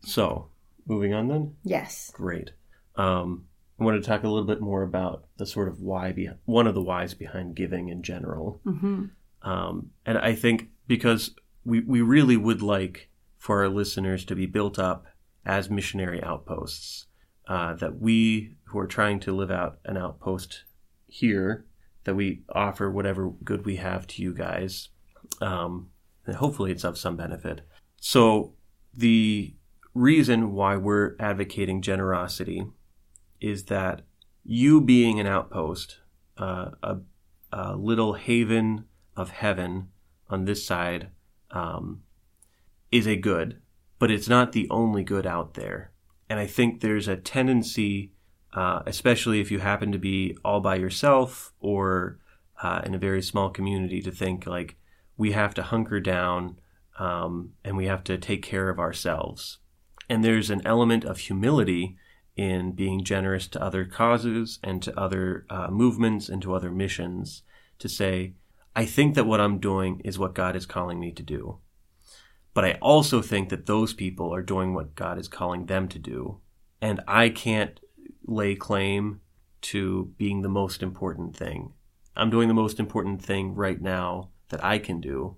so, 0.02 0.50
moving 0.86 1.14
on 1.14 1.28
then? 1.28 1.56
Yes. 1.64 2.12
Great. 2.14 2.52
Um, 2.96 3.46
I 3.80 3.84
want 3.84 4.02
to 4.02 4.08
talk 4.08 4.24
a 4.24 4.30
little 4.30 4.48
bit 4.48 4.62
more 4.62 4.84
about 4.84 5.26
the 5.38 5.46
sort 5.46 5.68
of 5.68 5.82
why, 5.82 6.12
be- 6.12 6.30
one 6.46 6.68
of 6.68 6.76
the 6.76 6.82
whys 6.82 7.14
behind 7.14 7.56
giving 7.56 7.90
in 7.90 8.04
general. 8.04 8.62
Mm-hmm. 8.66 9.06
Um, 9.42 9.92
and 10.06 10.18
I 10.18 10.34
think 10.34 10.70
because 10.88 11.36
we, 11.66 11.82
we 11.82 12.02
really 12.02 12.38
would 12.38 12.62
like 12.62 13.10
for 13.38 13.62
our 13.62 13.70
listeners 13.70 14.24
to 14.26 14.36
be 14.36 14.46
built 14.46 14.80
up 14.80 15.06
as 15.46 15.70
missionary 15.70 16.24
outposts, 16.24 17.06
uh, 17.48 17.74
that 17.76 18.00
we 18.00 18.56
who 18.66 18.80
are 18.80 18.88
trying 18.88 19.20
to 19.20 19.36
live 19.36 19.52
out 19.52 19.78
an 19.86 19.98
outpost 19.98 20.64
here, 21.08 21.66
that 22.06 22.16
we 22.16 22.44
offer 22.50 22.90
whatever 22.90 23.32
good 23.44 23.66
we 23.66 23.76
have 23.76 24.08
to 24.08 24.22
you 24.22 24.34
guys. 24.34 24.90
Um, 25.42 25.90
hopefully 26.34 26.72
it's 26.72 26.84
of 26.84 26.98
some 26.98 27.16
benefit. 27.16 27.62
So 28.00 28.54
the 28.94 29.56
reason 29.94 30.54
why 30.54 30.76
we're 30.76 31.16
advocating 31.20 31.82
generosity 31.82 32.66
is 33.40 33.66
that 33.66 34.02
you 34.44 34.82
being 34.82 35.20
an 35.20 35.28
outpost, 35.28 36.00
uh, 36.38 36.72
a, 36.84 36.98
a, 37.52 37.76
little 37.76 38.14
haven 38.14 38.86
of 39.16 39.30
heaven 39.32 39.90
on 40.30 40.46
this 40.46 40.66
side, 40.66 41.10
um, 41.52 42.02
is 42.92 43.08
a 43.08 43.16
good, 43.16 43.62
but 44.00 44.12
it's 44.12 44.30
not 44.30 44.52
the 44.52 44.68
only 44.70 45.04
good 45.04 45.26
out 45.26 45.54
there. 45.54 45.92
And 46.30 46.40
I 46.40 46.48
think 46.48 46.82
there's 46.82 47.08
a 47.08 47.16
tendency, 47.16 48.12
uh, 48.54 48.82
especially 48.86 49.40
if 49.40 49.52
you 49.52 49.60
happen 49.60 49.92
to 49.92 49.98
be 49.98 50.38
all 50.44 50.60
by 50.60 50.76
yourself 50.76 51.54
or 51.60 52.20
uh, 52.62 52.82
in 52.86 52.96
a 52.96 53.00
very 53.00 53.22
small 53.22 53.50
community, 53.50 54.02
to 54.02 54.12
think 54.12 54.46
like 54.46 54.76
we 55.18 55.32
have 55.32 55.54
to 55.56 55.64
hunker 55.64 56.00
down 56.00 56.58
um, 57.00 57.54
and 57.64 57.78
we 57.78 57.86
have 57.86 58.04
to 58.06 58.18
take 58.18 58.42
care 58.42 58.70
of 58.70 58.80
ourselves. 58.80 59.60
And 60.10 60.24
there's 60.24 60.50
an 60.50 60.62
element 60.66 61.04
of 61.04 61.18
humility 61.18 61.98
in 62.36 62.74
being 62.74 63.04
generous 63.04 63.48
to 63.48 63.62
other 63.62 63.86
causes 63.86 64.60
and 64.64 64.82
to 64.84 65.00
other 65.00 65.46
uh, 65.50 65.68
movements 65.70 66.30
and 66.30 66.42
to 66.42 66.54
other 66.54 66.70
missions 66.70 67.44
to 67.80 67.90
say, 67.90 68.34
I 68.76 68.86
think 68.86 69.16
that 69.16 69.26
what 69.26 69.40
I'm 69.40 69.60
doing 69.60 70.02
is 70.04 70.20
what 70.20 70.36
God 70.36 70.56
is 70.56 70.66
calling 70.66 71.00
me 71.00 71.12
to 71.14 71.24
do. 71.24 71.60
But 72.54 72.66
I 72.66 72.74
also 72.82 73.22
think 73.22 73.50
that 73.50 73.66
those 73.66 73.94
people 73.94 74.34
are 74.34 74.42
doing 74.42 74.74
what 74.74 74.96
God 74.96 75.18
is 75.18 75.28
calling 75.28 75.66
them 75.66 75.88
to 75.90 76.00
do. 76.00 76.40
And 76.82 77.02
I 77.08 77.30
can't 77.30 77.80
lay 78.26 78.56
claim 78.56 79.22
to 79.62 80.14
being 80.18 80.42
the 80.42 80.50
most 80.50 80.84
important 80.84 81.36
thing. 81.36 81.74
I'm 82.16 82.30
doing 82.30 82.48
the 82.48 82.54
most 82.54 82.80
important 82.80 83.22
thing 83.22 83.56
right 83.56 83.82
now 83.82 84.30
that 84.50 84.64
I 84.64 84.80
can 84.80 85.02
do. 85.02 85.38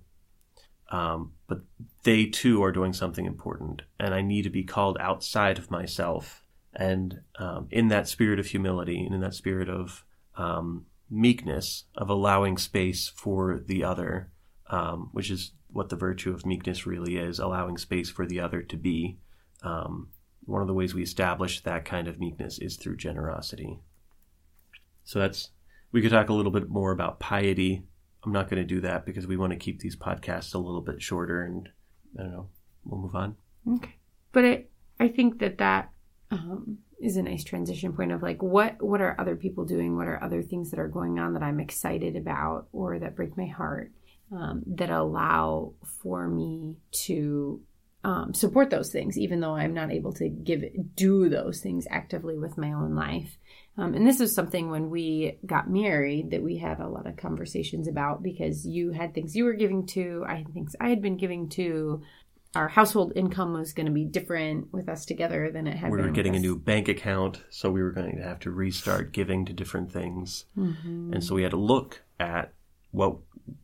Um, 0.90 1.32
but 1.46 1.60
they 2.04 2.26
too 2.26 2.62
are 2.62 2.72
doing 2.72 2.92
something 2.92 3.26
important. 3.26 3.82
And 4.00 4.14
I 4.14 4.22
need 4.22 4.42
to 4.42 4.50
be 4.50 4.64
called 4.64 4.96
outside 5.00 5.58
of 5.58 5.70
myself 5.70 6.42
and 6.74 7.20
um, 7.38 7.68
in 7.70 7.88
that 7.88 8.08
spirit 8.08 8.38
of 8.38 8.46
humility 8.46 9.04
and 9.04 9.14
in 9.14 9.20
that 9.20 9.34
spirit 9.34 9.68
of 9.68 10.04
um, 10.36 10.86
meekness, 11.10 11.84
of 11.94 12.08
allowing 12.08 12.56
space 12.56 13.08
for 13.08 13.60
the 13.66 13.84
other, 13.84 14.30
um, 14.70 15.10
which 15.12 15.30
is 15.30 15.52
what 15.68 15.88
the 15.88 15.96
virtue 15.96 16.32
of 16.32 16.46
meekness 16.46 16.86
really 16.86 17.16
is 17.16 17.38
allowing 17.38 17.76
space 17.76 18.10
for 18.10 18.26
the 18.26 18.40
other 18.40 18.62
to 18.62 18.76
be. 18.76 19.18
Um, 19.62 20.08
one 20.44 20.62
of 20.62 20.68
the 20.68 20.74
ways 20.74 20.94
we 20.94 21.02
establish 21.02 21.60
that 21.62 21.84
kind 21.84 22.08
of 22.08 22.18
meekness 22.18 22.58
is 22.58 22.76
through 22.76 22.96
generosity. 22.96 23.80
So 25.04 25.18
that's, 25.18 25.50
we 25.92 26.00
could 26.00 26.10
talk 26.10 26.28
a 26.28 26.34
little 26.34 26.52
bit 26.52 26.68
more 26.68 26.92
about 26.92 27.20
piety. 27.20 27.84
I'm 28.24 28.32
not 28.32 28.50
going 28.50 28.62
to 28.62 28.66
do 28.66 28.80
that 28.80 29.06
because 29.06 29.26
we 29.26 29.36
want 29.36 29.52
to 29.52 29.58
keep 29.58 29.80
these 29.80 29.96
podcasts 29.96 30.54
a 30.54 30.58
little 30.58 30.80
bit 30.80 31.00
shorter 31.00 31.42
and 31.42 31.68
I 32.18 32.22
don't 32.22 32.32
know, 32.32 32.48
we'll 32.84 33.00
move 33.00 33.14
on. 33.14 33.36
Okay. 33.76 33.96
But 34.32 34.44
it, 34.44 34.70
I 34.98 35.08
think 35.08 35.38
that 35.38 35.58
that 35.58 35.90
um, 36.30 36.78
is 37.00 37.16
a 37.16 37.22
nice 37.22 37.44
transition 37.44 37.92
point 37.92 38.12
of 38.12 38.22
like 38.22 38.42
what 38.42 38.82
what 38.82 39.00
are 39.00 39.18
other 39.18 39.36
people 39.36 39.64
doing 39.64 39.96
what 39.96 40.08
are 40.08 40.22
other 40.22 40.42
things 40.42 40.70
that 40.70 40.80
are 40.80 40.88
going 40.88 41.18
on 41.18 41.32
that 41.34 41.42
i'm 41.42 41.60
excited 41.60 42.16
about 42.16 42.66
or 42.72 42.98
that 42.98 43.14
break 43.14 43.36
my 43.36 43.46
heart 43.46 43.92
um, 44.32 44.62
that 44.66 44.90
allow 44.90 45.72
for 46.02 46.28
me 46.28 46.76
to 46.90 47.60
um, 48.04 48.34
support 48.34 48.70
those 48.70 48.90
things 48.90 49.18
even 49.18 49.40
though 49.40 49.54
i'm 49.54 49.74
not 49.74 49.92
able 49.92 50.12
to 50.12 50.28
give 50.28 50.64
do 50.94 51.28
those 51.28 51.60
things 51.60 51.86
actively 51.90 52.36
with 52.36 52.58
my 52.58 52.72
own 52.72 52.94
life 52.94 53.38
um, 53.78 53.94
and 53.94 54.06
this 54.06 54.20
is 54.20 54.34
something 54.34 54.70
when 54.70 54.90
we 54.90 55.38
got 55.46 55.70
married 55.70 56.30
that 56.30 56.42
we 56.42 56.58
had 56.58 56.80
a 56.80 56.88
lot 56.88 57.06
of 57.06 57.16
conversations 57.16 57.88
about 57.88 58.22
because 58.22 58.66
you 58.66 58.92
had 58.92 59.14
things 59.14 59.34
you 59.34 59.44
were 59.44 59.54
giving 59.54 59.86
to 59.86 60.24
i 60.28 60.34
had 60.36 60.52
things 60.52 60.76
i 60.80 60.88
had 60.88 61.00
been 61.00 61.16
giving 61.16 61.48
to 61.48 62.02
our 62.54 62.68
household 62.68 63.12
income 63.14 63.52
was 63.52 63.72
going 63.72 63.86
to 63.86 63.92
be 63.92 64.04
different 64.04 64.72
with 64.72 64.88
us 64.88 65.04
together 65.04 65.50
than 65.52 65.66
it 65.66 65.76
had 65.76 65.90
we 65.90 65.98
were 65.98 66.10
getting 66.10 66.36
a 66.36 66.40
new 66.40 66.56
bank 66.56 66.88
account, 66.88 67.42
so 67.50 67.70
we 67.70 67.82
were 67.82 67.92
going 67.92 68.16
to 68.16 68.22
have 68.22 68.40
to 68.40 68.50
restart 68.50 69.12
giving 69.12 69.44
to 69.44 69.52
different 69.52 69.92
things, 69.92 70.46
mm-hmm. 70.56 71.12
and 71.12 71.22
so 71.22 71.34
we 71.34 71.42
had 71.42 71.50
to 71.50 71.58
look 71.58 72.02
at 72.18 72.52
what 72.90 73.16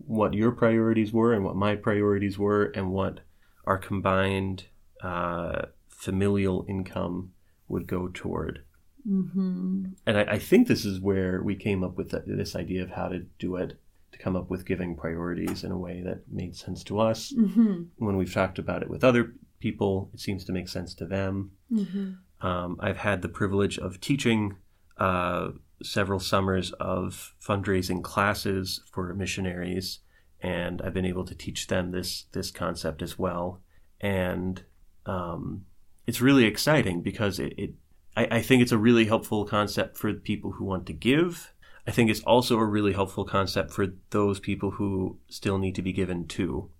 what 0.06 0.35
your 0.35 0.52
priorities 0.52 1.12
were 1.12 1.33
and 1.33 1.44
what 1.44 1.56
my 1.56 1.75
priorities 1.75 2.38
were, 2.38 2.66
and 2.66 2.90
what 2.90 3.21
our 3.64 3.78
combined 3.78 4.64
uh, 5.02 5.62
familial 5.88 6.66
income 6.68 7.33
would 7.68 7.87
go 7.87 8.09
toward. 8.12 8.62
Mm-hmm. 9.08 9.84
And 10.06 10.18
I, 10.18 10.23
I, 10.23 10.38
think 10.38 10.66
this 10.66 10.84
is 10.84 10.99
where 10.99 11.42
we 11.42 11.56
came 11.56 11.84
up 11.84 11.96
with 11.96 12.11
the, 12.11 12.23
this 12.26 12.56
idea 12.56 12.82
of 12.82 12.90
how 12.90 13.08
to 13.08 13.20
do 13.38 13.56
it 13.56 13.78
to 14.12 14.18
come 14.18 14.34
up 14.34 14.49
with 14.49 14.64
giving 14.64 14.96
priorities 14.96 15.62
in 15.62 15.73
a 15.73 15.78
way 15.78 16.02
that 16.02 16.23
made 16.30 16.56
sense 16.56 16.82
to 16.84 17.00
us. 17.00 17.32
Mm-hmm. 17.32 17.82
When 17.99 18.16
we've 18.16 18.32
talked 18.32 18.58
about 18.58 18.82
it 18.82 18.88
with 18.88 19.04
other 19.04 19.34
people, 19.61 20.11
it 20.14 20.20
seems 20.20 20.44
to 20.44 20.52
make 20.52 20.68
sense 20.68 20.94
to 20.94 21.06
them. 21.06 21.50
Mm-hmm. 21.70 22.46
Um, 22.46 22.76
I've 22.80 22.99
had 22.99 23.23
the 23.23 23.28
privilege 23.28 23.78
of 23.78 24.00
teaching 24.00 24.56
uh, 24.99 25.50
several 25.82 26.20
summers 26.20 26.73
of 26.73 27.34
fundraising 27.46 28.02
classes 28.02 28.82
for 28.90 29.12
missionaries, 29.14 30.00
and 30.40 30.80
I've 30.82 30.94
been 30.94 31.04
able 31.04 31.25
to 31.25 31.34
teach 31.34 31.66
them 31.66 31.90
this 31.90 32.25
this 32.32 32.50
concept 32.50 33.02
as 33.02 33.18
well. 33.18 33.61
And 34.00 34.62
um, 35.06 35.64
it's 36.06 36.20
really 36.20 36.44
exciting 36.44 37.00
because 37.00 37.38
it, 37.38 37.54
it 37.56 37.75
I, 38.16 38.28
I 38.30 38.42
think 38.42 38.62
it's 38.62 38.73
a 38.73 38.78
really 38.78 39.06
helpful 39.06 39.44
concept 39.44 39.97
for 39.99 40.12
people 40.12 40.52
who 40.52 40.64
want 40.64 40.87
to 40.87 40.92
give 40.92 41.54
I 41.87 41.90
think 41.90 42.11
it's 42.11 42.21
also 42.21 42.59
a 42.59 42.64
really 42.64 42.92
helpful 42.92 43.25
concept 43.25 43.71
for 43.71 43.88
those 44.11 44.40
people 44.40 44.73
who 44.73 45.18
still 45.28 45.59
need 45.59 45.75
to 45.75 45.83
be 45.83 45.92
given 45.92 46.26
to. 46.28 46.71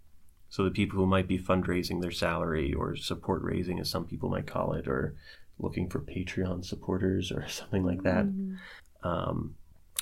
So 0.48 0.64
the 0.64 0.70
people 0.70 0.98
who 0.98 1.06
might 1.06 1.28
be 1.28 1.38
fundraising 1.38 2.00
their 2.00 2.10
salary 2.10 2.72
or 2.72 2.96
support 2.96 3.42
raising, 3.42 3.80
as 3.80 3.90
some 3.90 4.06
people 4.06 4.30
might 4.30 4.46
call 4.46 4.72
it, 4.72 4.86
or 4.86 5.14
looking 5.58 5.90
for 5.90 6.00
Patreon 6.00 6.64
supporters 6.64 7.30
or 7.30 7.46
something 7.48 7.84
like 7.84 8.02
that. 8.02 8.26
Mm-hmm. 8.26 9.06
Um, 9.06 9.56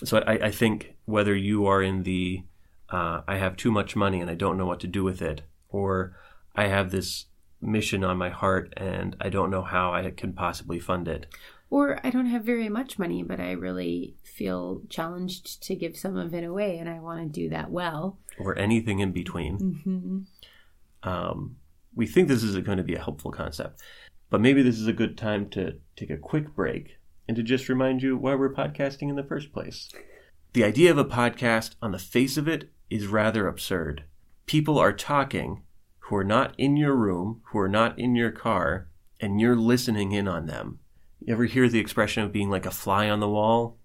so 0.05 0.19
I, 0.19 0.47
I, 0.47 0.51
think 0.53 0.95
whether 1.07 1.35
you 1.35 1.67
are 1.67 1.83
in 1.83 2.05
the 2.05 2.45
uh, 2.89 3.23
I 3.27 3.39
have 3.39 3.57
too 3.57 3.73
much 3.73 3.97
money 3.97 4.21
and 4.21 4.31
I 4.31 4.35
don't 4.35 4.57
know 4.57 4.67
what 4.67 4.79
to 4.81 4.87
do 4.87 5.03
with 5.03 5.21
it, 5.21 5.43
or 5.69 6.17
I 6.55 6.69
have 6.69 6.93
this 6.93 7.27
mission 7.63 8.05
on 8.05 8.19
my 8.19 8.31
heart 8.31 8.73
and 8.77 9.17
I 9.21 9.29
don't 9.29 9.51
know 9.51 9.63
how 9.63 9.93
I 9.93 10.11
can 10.11 10.33
possibly 10.33 10.79
fund 10.79 11.09
it, 11.09 11.27
or 11.71 11.99
I 12.05 12.11
don't 12.11 12.27
have 12.27 12.45
very 12.45 12.69
much 12.69 12.99
money, 12.99 13.23
but 13.23 13.41
I 13.41 13.53
really 13.53 14.15
feel 14.25 14.83
challenged 14.91 15.63
to 15.63 15.75
give 15.75 15.97
some 15.97 16.17
of 16.17 16.35
it 16.35 16.45
away 16.45 16.79
and 16.79 16.89
I 16.89 17.01
want 17.01 17.21
to 17.23 17.41
do 17.41 17.49
that 17.49 17.71
well. 17.71 18.19
Or 18.39 18.59
anything 18.59 18.99
in 18.99 19.13
between. 19.13 19.59
Mm-hmm. 19.59 21.09
Um, 21.09 21.57
we 21.95 22.07
think 22.07 22.29
this 22.29 22.43
is 22.43 22.57
going 22.59 22.79
to 22.79 22.85
be 22.85 22.95
a 22.95 23.03
helpful 23.03 23.31
concept. 23.31 23.81
But 24.29 24.41
maybe 24.41 24.63
this 24.63 24.79
is 24.79 24.87
a 24.87 24.93
good 24.93 25.17
time 25.17 25.49
to 25.51 25.77
take 25.97 26.11
a 26.11 26.17
quick 26.17 26.55
break 26.55 26.99
and 27.29 27.37
to 27.37 27.43
just 27.43 27.69
remind 27.69 28.03
you 28.03 28.17
why 28.17 28.35
we're 28.35 28.53
podcasting 28.53 29.09
in 29.09 29.17
the 29.17 29.23
first 29.23 29.53
place. 29.53 29.91
The 30.55 30.65
idea 30.65 30.91
of 30.91 30.99
a 30.99 31.05
podcast, 31.05 31.77
on 31.81 31.93
the 31.93 31.99
face 31.99 32.37
of 32.37 32.49
it, 32.49 32.71
is 32.91 33.07
rather 33.07 33.47
absurd. 33.47 34.05
People 34.47 34.79
are 34.79 34.93
talking 34.93 35.63
who 36.07 36.17
are 36.17 36.25
not 36.25 36.55
in 36.59 36.77
your 36.77 36.95
room, 36.95 37.41
who 37.47 37.59
are 37.59 37.69
not 37.69 37.99
in 37.99 38.15
your 38.15 38.31
car, 38.31 38.89
and 39.21 39.41
you're 39.41 39.57
listening 39.57 40.13
in 40.13 40.27
on 40.27 40.47
them. 40.47 40.81
You 41.21 41.33
ever 41.33 41.45
hear 41.45 41.69
the 41.69 41.79
expression 41.79 42.25
of 42.25 42.33
being 42.33 42.51
like 42.51 42.67
a 42.67 42.71
fly 42.73 43.09
on 43.09 43.21
the 43.21 43.29
wall? 43.29 43.79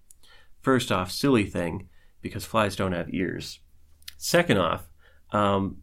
First 0.60 0.90
off, 0.90 1.12
silly 1.12 1.44
thing, 1.44 1.88
because 2.20 2.44
flies 2.44 2.74
don't 2.74 2.92
have 2.92 3.14
ears. 3.14 3.60
Second 4.16 4.58
off, 4.58 4.88
um, 5.30 5.78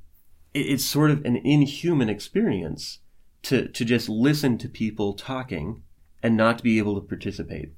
it, 0.53 0.67
it's 0.67 0.83
sort 0.85 1.09
of 1.11 1.23
an 1.23 1.37
inhuman 1.37 2.09
experience 2.09 2.99
to, 3.43 3.69
to 3.69 3.85
just 3.85 4.09
listen 4.09 4.57
to 4.57 4.67
people 4.67 5.13
talking 5.13 5.83
and 6.21 6.35
not 6.35 6.61
be 6.61 6.77
able 6.77 6.99
to 6.99 7.07
participate. 7.07 7.71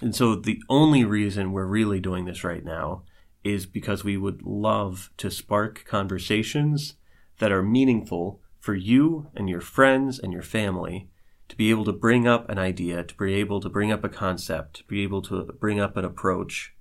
And 0.00 0.14
so 0.14 0.36
the 0.36 0.60
only 0.68 1.04
reason 1.04 1.52
we're 1.52 1.66
really 1.66 1.98
doing 1.98 2.26
this 2.26 2.44
right 2.44 2.64
now 2.64 3.02
is 3.42 3.66
because 3.66 4.04
we 4.04 4.16
would 4.16 4.42
love 4.42 5.10
to 5.16 5.30
spark 5.30 5.84
conversations 5.84 6.94
that 7.38 7.52
are 7.52 7.62
meaningful 7.62 8.40
for 8.58 8.74
you 8.74 9.28
and 9.34 9.48
your 9.48 9.60
friends 9.60 10.18
and 10.18 10.32
your 10.32 10.42
family 10.42 11.08
to 11.48 11.56
be 11.56 11.70
able 11.70 11.84
to 11.84 11.92
bring 11.92 12.26
up 12.26 12.48
an 12.48 12.58
idea, 12.58 13.04
to 13.04 13.14
be 13.14 13.34
able 13.34 13.60
to 13.60 13.68
bring 13.68 13.92
up 13.92 14.04
a 14.04 14.08
concept, 14.08 14.76
to 14.76 14.84
be 14.84 15.02
able 15.02 15.22
to 15.22 15.42
bring 15.60 15.78
up 15.78 15.96
an 15.96 16.04
approach 16.04 16.74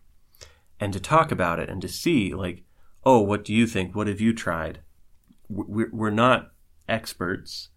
and 0.79 0.93
to 0.93 1.00
talk 1.00 1.31
about 1.31 1.60
it 1.60 1.69
and 1.69 1.81
to 1.81 1.88
see, 1.88 2.33
like, 2.33 2.63
oh, 3.03 3.19
what 3.19 3.43
do 3.43 3.53
you 3.53 3.67
think? 3.67 3.95
What 3.95 4.07
have 4.07 4.22
you 4.22 4.33
tried? 4.33 4.79
We're 5.50 6.10
not 6.10 6.51
experts, 6.88 7.69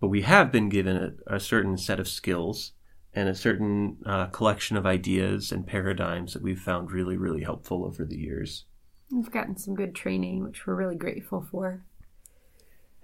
but 0.00 0.08
we 0.08 0.22
have 0.22 0.52
been 0.52 0.68
given 0.68 1.18
a, 1.26 1.40
certain 1.40 1.78
set 1.78 2.00
of 2.00 2.08
skills 2.08 2.72
and 3.14 3.28
a 3.28 3.34
certain 3.34 3.98
uh, 4.04 4.26
collection 4.26 4.76
of 4.76 4.86
ideas 4.86 5.50
and 5.50 5.66
paradigms 5.66 6.34
that 6.34 6.42
we've 6.42 6.60
found 6.60 6.92
really, 6.92 7.16
really 7.16 7.42
helpful 7.42 7.84
over 7.84 8.04
the 8.04 8.18
years. 8.18 8.64
We've 9.10 9.30
gotten 9.30 9.56
some 9.56 9.74
good 9.74 9.94
training, 9.94 10.44
which 10.44 10.66
we're 10.66 10.74
really 10.74 10.96
grateful 10.96 11.46
for. 11.50 11.84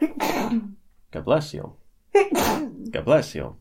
God 0.00 1.24
bless 1.24 1.54
you. 1.54 1.76
God 2.12 3.04
bless 3.04 3.34
you. 3.34 3.56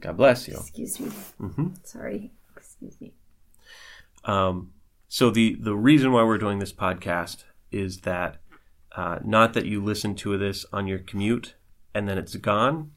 God 0.00 0.16
bless 0.16 0.48
you. 0.48 0.54
Excuse 0.54 1.00
me. 1.00 1.08
Mm-hmm. 1.40 1.68
Sorry. 1.84 2.32
Excuse 2.56 3.00
me. 3.00 3.12
Um, 4.24 4.72
so 5.08 5.30
the 5.30 5.56
the 5.60 5.74
reason 5.74 6.12
why 6.12 6.24
we're 6.24 6.38
doing 6.38 6.58
this 6.58 6.72
podcast 6.72 7.44
is 7.70 8.00
that 8.00 8.38
uh, 8.96 9.18
not 9.24 9.54
that 9.54 9.66
you 9.66 9.82
listen 9.82 10.14
to 10.16 10.36
this 10.38 10.64
on 10.72 10.86
your 10.86 10.98
commute 10.98 11.54
and 11.94 12.08
then 12.08 12.18
it's 12.18 12.34
gone, 12.36 12.92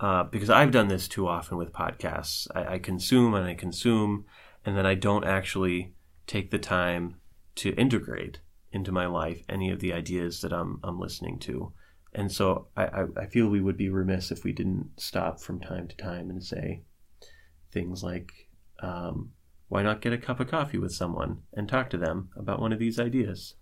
uh, 0.00 0.24
because 0.24 0.50
I've 0.50 0.70
done 0.70 0.88
this 0.88 1.08
too 1.08 1.26
often 1.26 1.56
with 1.56 1.72
podcasts. 1.72 2.46
I, 2.54 2.74
I 2.74 2.78
consume 2.78 3.34
and 3.34 3.46
I 3.46 3.54
consume, 3.54 4.26
and 4.64 4.76
then 4.76 4.86
I 4.86 4.94
don't 4.94 5.24
actually 5.24 5.94
take 6.26 6.50
the 6.50 6.58
time 6.58 7.16
to 7.56 7.70
integrate 7.74 8.40
into 8.74 8.92
my 8.92 9.06
life 9.06 9.42
any 9.48 9.70
of 9.70 9.80
the 9.80 9.92
ideas 9.92 10.40
that 10.40 10.52
I'm 10.52 10.80
I'm 10.82 10.98
listening 10.98 11.38
to. 11.40 11.72
And 12.12 12.30
so 12.30 12.68
I, 12.76 13.06
I, 13.16 13.26
feel 13.26 13.48
we 13.48 13.60
would 13.60 13.76
be 13.76 13.88
remiss 13.88 14.30
if 14.30 14.44
we 14.44 14.52
didn't 14.52 14.88
stop 14.98 15.40
from 15.40 15.58
time 15.58 15.88
to 15.88 15.96
time 15.96 16.30
and 16.30 16.44
say 16.44 16.82
things 17.72 18.04
like, 18.04 18.30
um, 18.80 19.32
why 19.66 19.82
not 19.82 20.00
get 20.00 20.12
a 20.12 20.18
cup 20.18 20.38
of 20.38 20.46
coffee 20.46 20.78
with 20.78 20.92
someone 20.92 21.42
and 21.54 21.68
talk 21.68 21.90
to 21.90 21.98
them 21.98 22.30
about 22.36 22.60
one 22.60 22.72
of 22.72 22.78
these 22.78 23.00
ideas? 23.00 23.54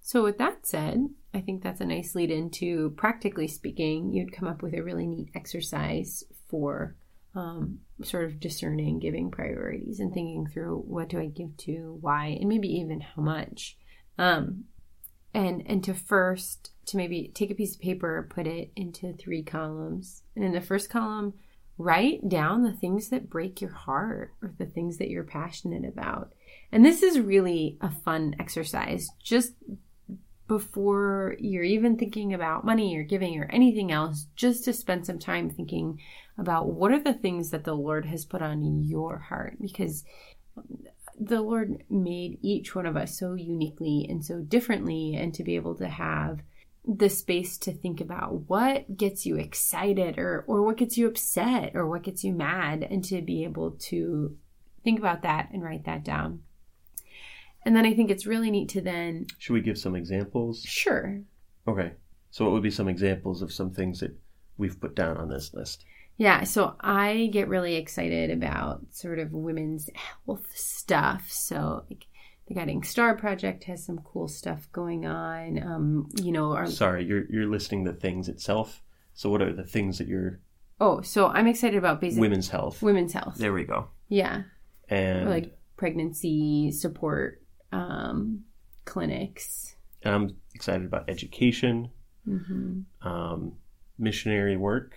So, 0.00 0.24
with 0.24 0.38
that 0.38 0.66
said, 0.66 1.10
I 1.32 1.40
think 1.40 1.62
that's 1.62 1.80
a 1.80 1.86
nice 1.86 2.16
lead 2.16 2.32
into 2.32 2.90
practically 2.96 3.46
speaking, 3.46 4.12
you'd 4.12 4.32
come 4.32 4.48
up 4.48 4.62
with 4.62 4.74
a 4.74 4.82
really 4.82 5.06
neat 5.06 5.28
exercise 5.36 6.24
for 6.48 6.96
um, 7.36 7.78
sort 8.02 8.24
of 8.24 8.40
discerning, 8.40 8.98
giving 8.98 9.30
priorities, 9.30 10.00
and 10.00 10.12
thinking 10.12 10.48
through 10.48 10.78
what 10.88 11.08
do 11.08 11.20
I 11.20 11.26
give 11.26 11.56
to, 11.58 11.98
why, 12.00 12.36
and 12.40 12.48
maybe 12.48 12.68
even 12.68 13.00
how 13.00 13.22
much. 13.22 13.76
Um, 14.18 14.64
and 15.34 15.62
and 15.66 15.82
to 15.84 15.94
first 15.94 16.70
to 16.86 16.96
maybe 16.96 17.30
take 17.34 17.50
a 17.50 17.54
piece 17.54 17.74
of 17.74 17.80
paper, 17.80 18.26
put 18.28 18.46
it 18.46 18.72
into 18.76 19.12
three 19.12 19.42
columns, 19.42 20.22
and 20.34 20.44
in 20.44 20.52
the 20.52 20.60
first 20.60 20.90
column, 20.90 21.34
write 21.78 22.28
down 22.28 22.62
the 22.62 22.72
things 22.72 23.08
that 23.08 23.30
break 23.30 23.60
your 23.60 23.72
heart 23.72 24.34
or 24.42 24.52
the 24.58 24.66
things 24.66 24.98
that 24.98 25.08
you're 25.08 25.24
passionate 25.24 25.84
about. 25.84 26.32
And 26.70 26.84
this 26.84 27.02
is 27.02 27.20
really 27.20 27.78
a 27.80 27.90
fun 27.90 28.34
exercise. 28.38 29.08
Just 29.22 29.52
before 30.48 31.36
you're 31.38 31.64
even 31.64 31.96
thinking 31.96 32.34
about 32.34 32.64
money 32.64 32.96
or 32.96 33.02
giving 33.02 33.38
or 33.38 33.48
anything 33.50 33.90
else, 33.90 34.26
just 34.36 34.64
to 34.64 34.72
spend 34.72 35.06
some 35.06 35.18
time 35.18 35.48
thinking 35.48 35.98
about 36.36 36.68
what 36.68 36.92
are 36.92 37.02
the 37.02 37.14
things 37.14 37.50
that 37.50 37.64
the 37.64 37.74
Lord 37.74 38.04
has 38.06 38.24
put 38.24 38.42
on 38.42 38.82
your 38.82 39.18
heart 39.18 39.56
because 39.60 40.04
the 41.18 41.40
Lord 41.40 41.84
made 41.90 42.38
each 42.42 42.74
one 42.74 42.86
of 42.86 42.96
us 42.96 43.18
so 43.18 43.34
uniquely 43.34 44.06
and 44.08 44.24
so 44.24 44.40
differently, 44.40 45.14
and 45.14 45.32
to 45.34 45.44
be 45.44 45.56
able 45.56 45.74
to 45.76 45.88
have 45.88 46.42
the 46.84 47.08
space 47.08 47.58
to 47.58 47.72
think 47.72 48.00
about 48.00 48.48
what 48.48 48.96
gets 48.96 49.24
you 49.24 49.36
excited 49.36 50.18
or 50.18 50.44
or 50.48 50.62
what 50.62 50.76
gets 50.76 50.98
you 50.98 51.06
upset 51.06 51.76
or 51.76 51.86
what 51.86 52.02
gets 52.02 52.24
you 52.24 52.32
mad 52.32 52.82
and 52.82 53.04
to 53.04 53.22
be 53.22 53.44
able 53.44 53.70
to 53.72 54.36
think 54.82 54.98
about 54.98 55.22
that 55.22 55.48
and 55.52 55.62
write 55.62 55.84
that 55.84 56.04
down. 56.04 56.42
And 57.64 57.76
then 57.76 57.86
I 57.86 57.94
think 57.94 58.10
it's 58.10 58.26
really 58.26 58.50
neat 58.50 58.68
to 58.70 58.80
then 58.80 59.26
Should 59.38 59.52
we 59.52 59.60
give 59.60 59.78
some 59.78 59.94
examples? 59.94 60.62
Sure. 60.62 61.20
Okay. 61.68 61.92
So 62.30 62.44
what 62.44 62.52
would 62.54 62.62
be 62.62 62.70
some 62.70 62.88
examples 62.88 63.42
of 63.42 63.52
some 63.52 63.70
things 63.70 64.00
that 64.00 64.16
we've 64.56 64.80
put 64.80 64.96
down 64.96 65.16
on 65.18 65.28
this 65.28 65.54
list? 65.54 65.84
Yeah, 66.16 66.44
so 66.44 66.76
I 66.80 67.30
get 67.32 67.48
really 67.48 67.76
excited 67.76 68.30
about 68.30 68.82
sort 68.90 69.18
of 69.18 69.32
women's 69.32 69.90
health 69.94 70.46
stuff. 70.54 71.30
So 71.30 71.84
like 71.88 72.06
the 72.46 72.54
Guiding 72.54 72.82
Star 72.82 73.16
Project 73.16 73.64
has 73.64 73.84
some 73.84 73.98
cool 73.98 74.28
stuff 74.28 74.68
going 74.72 75.06
on. 75.06 75.62
Um, 75.62 76.08
you 76.22 76.32
know, 76.32 76.52
our... 76.52 76.66
sorry, 76.66 77.04
you're 77.04 77.24
you're 77.30 77.46
listing 77.46 77.84
the 77.84 77.92
things 77.92 78.28
itself. 78.28 78.82
So 79.14 79.30
what 79.30 79.42
are 79.42 79.52
the 79.52 79.64
things 79.64 79.98
that 79.98 80.08
you're? 80.08 80.40
Oh, 80.80 81.00
so 81.00 81.28
I'm 81.28 81.46
excited 81.46 81.76
about 81.76 82.00
basic 82.00 82.20
women's 82.20 82.48
health. 82.48 82.82
Women's 82.82 83.12
health. 83.12 83.36
There 83.38 83.52
we 83.52 83.64
go. 83.64 83.88
Yeah. 84.08 84.42
And 84.88 85.28
or 85.28 85.30
like 85.30 85.56
pregnancy 85.76 86.70
support 86.72 87.42
um, 87.72 88.44
clinics. 88.84 89.76
And 90.02 90.14
I'm 90.14 90.36
excited 90.54 90.86
about 90.86 91.08
education, 91.08 91.90
mm-hmm. 92.28 93.08
um, 93.08 93.52
missionary 93.98 94.56
work. 94.56 94.94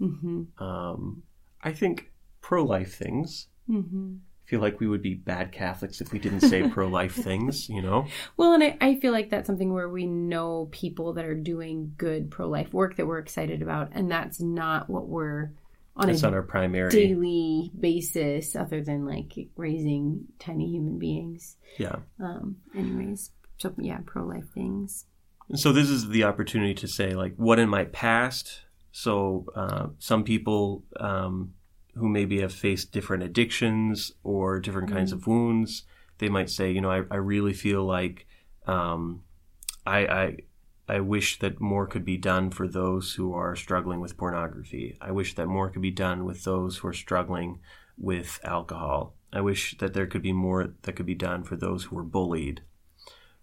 Mm-hmm. 0.00 0.62
Um, 0.62 1.22
I 1.62 1.72
think 1.72 2.10
pro 2.40 2.64
life 2.64 2.94
things. 2.94 3.48
Mm-hmm 3.68 4.16
feel 4.50 4.60
like 4.60 4.80
we 4.80 4.88
would 4.88 5.00
be 5.00 5.14
bad 5.14 5.52
Catholics 5.52 6.00
if 6.00 6.12
we 6.12 6.18
didn't 6.18 6.40
say 6.40 6.68
pro 6.72 6.88
life 6.88 7.14
things, 7.14 7.68
you 7.68 7.80
know? 7.80 8.06
Well, 8.36 8.52
and 8.52 8.64
I, 8.64 8.76
I, 8.80 8.94
feel 8.96 9.12
like 9.12 9.30
that's 9.30 9.46
something 9.46 9.72
where 9.72 9.88
we 9.88 10.06
know 10.06 10.68
people 10.72 11.12
that 11.12 11.24
are 11.24 11.36
doing 11.36 11.94
good 11.96 12.32
pro 12.32 12.48
life 12.48 12.74
work 12.74 12.96
that 12.96 13.06
we're 13.06 13.20
excited 13.20 13.62
about, 13.62 13.90
and 13.92 14.10
that's 14.10 14.40
not 14.40 14.90
what 14.90 15.06
we're 15.06 15.52
on 15.94 16.08
that's 16.08 16.24
a 16.24 16.26
on 16.26 16.34
our 16.34 16.42
primary 16.42 16.90
daily 16.90 17.70
basis, 17.78 18.56
other 18.56 18.82
than 18.82 19.06
like 19.06 19.32
raising 19.56 20.24
tiny 20.40 20.68
human 20.68 20.98
beings. 20.98 21.56
Yeah. 21.78 21.96
Um. 22.18 22.56
Anyways, 22.76 23.30
so 23.58 23.72
yeah, 23.78 23.98
pro 24.04 24.24
life 24.24 24.50
things. 24.52 25.06
And 25.48 25.60
so 25.60 25.72
this 25.72 25.88
is 25.88 26.08
the 26.08 26.24
opportunity 26.24 26.74
to 26.74 26.88
say 26.88 27.14
like, 27.14 27.34
what 27.36 27.60
in 27.60 27.68
my 27.68 27.84
past. 27.84 28.62
So 28.92 29.46
uh, 29.54 29.88
some 29.98 30.24
people 30.24 30.84
um, 30.98 31.54
who 31.94 32.08
maybe 32.08 32.40
have 32.40 32.52
faced 32.52 32.92
different 32.92 33.22
addictions 33.22 34.12
or 34.22 34.60
different 34.60 34.88
mm-hmm. 34.88 34.96
kinds 34.96 35.12
of 35.12 35.26
wounds, 35.26 35.84
they 36.18 36.28
might 36.28 36.50
say, 36.50 36.70
you 36.70 36.80
know, 36.80 36.90
I, 36.90 37.02
I 37.10 37.16
really 37.16 37.52
feel 37.52 37.84
like 37.84 38.26
um, 38.66 39.22
I, 39.86 39.98
I 40.06 40.36
I 40.90 40.98
wish 40.98 41.38
that 41.38 41.60
more 41.60 41.86
could 41.86 42.04
be 42.04 42.16
done 42.16 42.50
for 42.50 42.66
those 42.66 43.14
who 43.14 43.32
are 43.32 43.54
struggling 43.54 44.00
with 44.00 44.16
pornography. 44.16 44.98
I 45.00 45.12
wish 45.12 45.36
that 45.36 45.46
more 45.46 45.70
could 45.70 45.82
be 45.82 45.92
done 45.92 46.24
with 46.24 46.42
those 46.42 46.78
who 46.78 46.88
are 46.88 46.92
struggling 46.92 47.60
with 47.96 48.40
alcohol. 48.42 49.14
I 49.32 49.40
wish 49.40 49.78
that 49.78 49.94
there 49.94 50.08
could 50.08 50.22
be 50.22 50.32
more 50.32 50.74
that 50.82 50.96
could 50.96 51.06
be 51.06 51.14
done 51.14 51.44
for 51.44 51.54
those 51.54 51.84
who 51.84 51.98
are 51.98 52.02
bullied, 52.02 52.62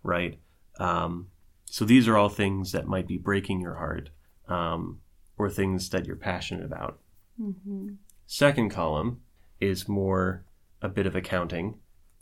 right? 0.03 0.39
Um, 0.77 1.29
so 1.63 1.85
these 1.85 2.05
are 2.09 2.17
all 2.17 2.27
things 2.27 2.73
that 2.73 2.85
might 2.85 3.07
be 3.07 3.17
breaking 3.17 3.61
your 3.61 3.75
heart 3.75 4.09
um, 4.49 4.99
or 5.37 5.49
things 5.49 5.89
that 5.89 6.05
you're 6.05 6.15
passionate 6.15 6.65
about. 6.65 6.99
Mm-hmm. 7.39 7.89
Second 8.25 8.69
column 8.69 9.21
is 9.59 9.87
more 9.87 10.43
a 10.81 10.89
bit 10.89 11.05
of 11.05 11.15
accounting. 11.15 11.79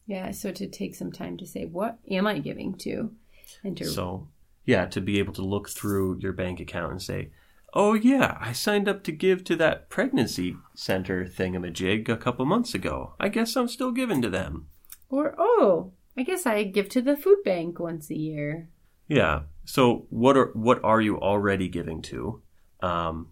Yeah, 0.07 0.31
so 0.31 0.51
to 0.51 0.67
take 0.67 0.95
some 0.95 1.11
time 1.11 1.37
to 1.37 1.47
say, 1.47 1.65
what 1.65 1.97
am 2.09 2.27
I 2.27 2.39
giving 2.39 2.75
to? 2.79 3.11
And 3.63 3.75
to... 3.77 3.85
So, 3.85 4.27
yeah, 4.65 4.85
to 4.85 5.01
be 5.01 5.19
able 5.19 5.33
to 5.33 5.41
look 5.41 5.69
through 5.69 6.19
your 6.19 6.33
bank 6.33 6.59
account 6.59 6.91
and 6.91 7.01
say, 7.01 7.31
oh, 7.73 7.93
yeah, 7.93 8.37
I 8.39 8.53
signed 8.53 8.87
up 8.87 9.03
to 9.03 9.11
give 9.11 9.43
to 9.45 9.55
that 9.57 9.89
pregnancy 9.89 10.55
center 10.75 11.25
thingamajig 11.25 12.07
a 12.07 12.17
couple 12.17 12.45
months 12.45 12.73
ago. 12.73 13.13
I 13.19 13.29
guess 13.29 13.55
I'm 13.55 13.67
still 13.67 13.91
giving 13.91 14.21
to 14.21 14.29
them. 14.29 14.67
Or, 15.09 15.35
oh, 15.37 15.91
I 16.17 16.23
guess 16.23 16.45
I 16.45 16.63
give 16.63 16.89
to 16.89 17.01
the 17.01 17.17
food 17.17 17.39
bank 17.43 17.79
once 17.79 18.09
a 18.09 18.17
year. 18.17 18.69
Yeah. 19.07 19.41
So, 19.65 20.05
what 20.09 20.37
are 20.37 20.51
what 20.53 20.83
are 20.83 21.01
you 21.01 21.19
already 21.19 21.67
giving 21.67 22.01
to? 22.03 22.41
Um, 22.85 23.29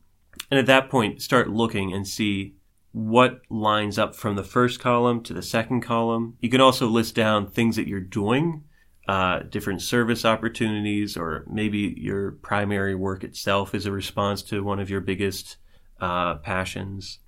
and 0.49 0.59
at 0.59 0.65
that 0.65 0.89
point, 0.89 1.21
start 1.21 1.49
looking 1.49 1.93
and 1.93 2.07
see 2.07 2.55
what 2.91 3.41
lines 3.49 3.97
up 3.99 4.15
from 4.15 4.35
the 4.35 4.43
first 4.43 4.79
column 4.79 5.21
to 5.23 5.33
the 5.33 5.41
second 5.41 5.81
column. 5.81 6.37
You 6.39 6.49
can 6.49 6.61
also 6.61 6.87
list 6.87 7.15
down 7.15 7.47
things 7.47 7.75
that 7.75 7.87
you're 7.87 7.99
doing, 7.99 8.63
uh, 9.07 9.39
different 9.49 9.81
service 9.81 10.25
opportunities, 10.25 11.17
or 11.17 11.45
maybe 11.47 11.95
your 11.97 12.31
primary 12.31 12.95
work 12.95 13.23
itself 13.23 13.75
is 13.75 13.85
a 13.85 13.91
response 13.91 14.41
to 14.43 14.63
one 14.63 14.79
of 14.79 14.89
your 14.89 15.01
biggest 15.01 15.57
uh, 16.01 16.35
passions. 16.35 17.19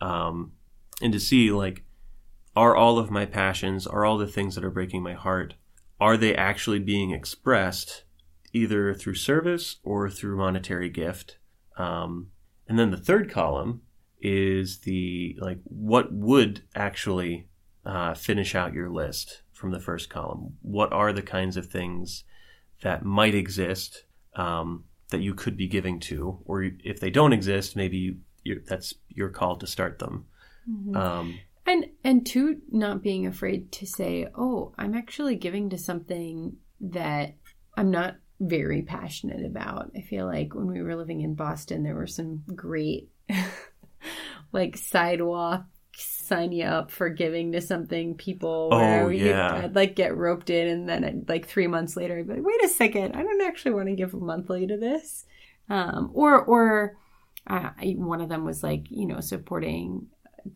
Um, 0.00 0.52
and 1.00 1.12
to 1.12 1.20
see, 1.20 1.50
like, 1.50 1.84
are 2.54 2.76
all 2.76 2.98
of 2.98 3.10
my 3.10 3.26
passions, 3.26 3.86
are 3.86 4.04
all 4.04 4.18
the 4.18 4.26
things 4.26 4.54
that 4.54 4.64
are 4.64 4.70
breaking 4.70 5.02
my 5.02 5.14
heart, 5.14 5.54
are 6.00 6.16
they 6.16 6.34
actually 6.34 6.78
being 6.80 7.12
expressed 7.12 8.04
either 8.52 8.94
through 8.94 9.14
service 9.14 9.76
or 9.84 10.08
through 10.10 10.36
monetary 10.36 10.88
gift? 10.88 11.38
Um, 11.76 12.28
and 12.68 12.78
then 12.78 12.90
the 12.90 12.96
third 12.96 13.30
column 13.30 13.82
is 14.20 14.78
the 14.80 15.36
like 15.40 15.58
what 15.64 16.12
would 16.12 16.62
actually 16.74 17.48
uh, 17.84 18.14
finish 18.14 18.54
out 18.54 18.72
your 18.72 18.90
list 18.90 19.42
from 19.52 19.70
the 19.70 19.80
first 19.80 20.10
column. 20.10 20.56
What 20.62 20.92
are 20.92 21.12
the 21.12 21.22
kinds 21.22 21.56
of 21.56 21.66
things 21.66 22.24
that 22.82 23.04
might 23.04 23.34
exist 23.34 24.04
um, 24.34 24.84
that 25.10 25.20
you 25.20 25.34
could 25.34 25.56
be 25.56 25.68
giving 25.68 26.00
to, 26.00 26.40
or 26.44 26.64
if 26.84 27.00
they 27.00 27.10
don't 27.10 27.32
exist, 27.32 27.76
maybe 27.76 28.18
you, 28.42 28.62
that's 28.66 28.94
your 29.08 29.28
call 29.30 29.56
to 29.56 29.66
start 29.66 29.98
them. 29.98 30.26
Mm-hmm. 30.68 30.96
Um, 30.96 31.38
and 31.66 31.86
and 32.04 32.26
two, 32.26 32.60
not 32.70 33.02
being 33.02 33.26
afraid 33.26 33.72
to 33.72 33.86
say, 33.86 34.26
"Oh, 34.36 34.72
I'm 34.78 34.94
actually 34.94 35.36
giving 35.36 35.70
to 35.70 35.78
something 35.78 36.56
that 36.80 37.34
I'm 37.76 37.90
not 37.90 38.16
very 38.40 38.82
passionate 38.82 39.44
about." 39.44 39.90
I 39.96 40.00
feel 40.02 40.26
like 40.26 40.54
when 40.54 40.66
we 40.66 40.82
were 40.82 40.96
living 40.96 41.20
in 41.22 41.34
Boston, 41.34 41.82
there 41.82 41.94
were 41.94 42.06
some 42.06 42.42
great 42.54 43.08
like 44.52 44.76
sidewalk 44.76 45.64
sign 45.98 46.52
you 46.52 46.64
up 46.64 46.90
for 46.90 47.08
giving 47.08 47.52
to 47.52 47.60
something 47.60 48.14
people 48.16 48.68
where 48.70 49.04
Oh, 49.04 49.08
we 49.08 49.24
yeah. 49.28 49.62
I'd 49.64 49.74
like 49.74 49.94
get 49.94 50.16
roped 50.16 50.50
in 50.50 50.66
and 50.68 50.88
then 50.88 51.04
I'd, 51.04 51.28
like 51.28 51.46
three 51.46 51.68
months 51.68 51.96
later 51.96 52.18
I'd 52.18 52.26
be 52.26 52.34
like, 52.34 52.44
wait 52.44 52.64
a 52.64 52.68
second, 52.68 53.14
I 53.14 53.22
don't 53.22 53.40
actually 53.42 53.72
want 53.74 53.88
to 53.88 53.94
give 53.94 54.12
monthly 54.12 54.66
to 54.66 54.76
this. 54.76 55.24
Um, 55.70 56.10
or 56.12 56.42
or 56.44 56.98
uh, 57.46 57.70
I- 57.80 57.94
one 57.96 58.20
of 58.20 58.28
them 58.28 58.44
was 58.44 58.62
like, 58.62 58.86
you 58.90 59.06
know, 59.06 59.20
supporting 59.20 60.08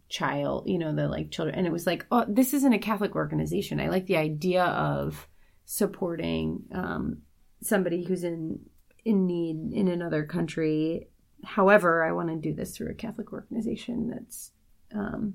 child, 0.08 0.68
you 0.68 0.78
know, 0.78 0.94
the 0.94 1.08
like 1.08 1.30
children 1.30 1.56
and 1.56 1.66
it 1.66 1.72
was 1.72 1.86
like, 1.86 2.04
oh, 2.12 2.24
this 2.28 2.52
isn't 2.52 2.72
a 2.74 2.78
Catholic 2.78 3.14
organization. 3.16 3.80
I 3.80 3.88
like 3.88 4.06
the 4.06 4.18
idea 4.18 4.64
of 4.64 5.26
supporting 5.64 6.64
um 6.72 7.18
somebody 7.62 8.04
who's 8.04 8.24
in 8.24 8.60
in 9.04 9.26
need 9.26 9.72
in 9.72 9.88
another 9.88 10.24
country. 10.24 11.08
However, 11.44 12.04
I 12.04 12.12
want 12.12 12.28
to 12.28 12.36
do 12.36 12.54
this 12.54 12.76
through 12.76 12.90
a 12.90 12.94
Catholic 12.94 13.32
organization 13.32 14.10
that's 14.10 14.52
um, 14.94 15.34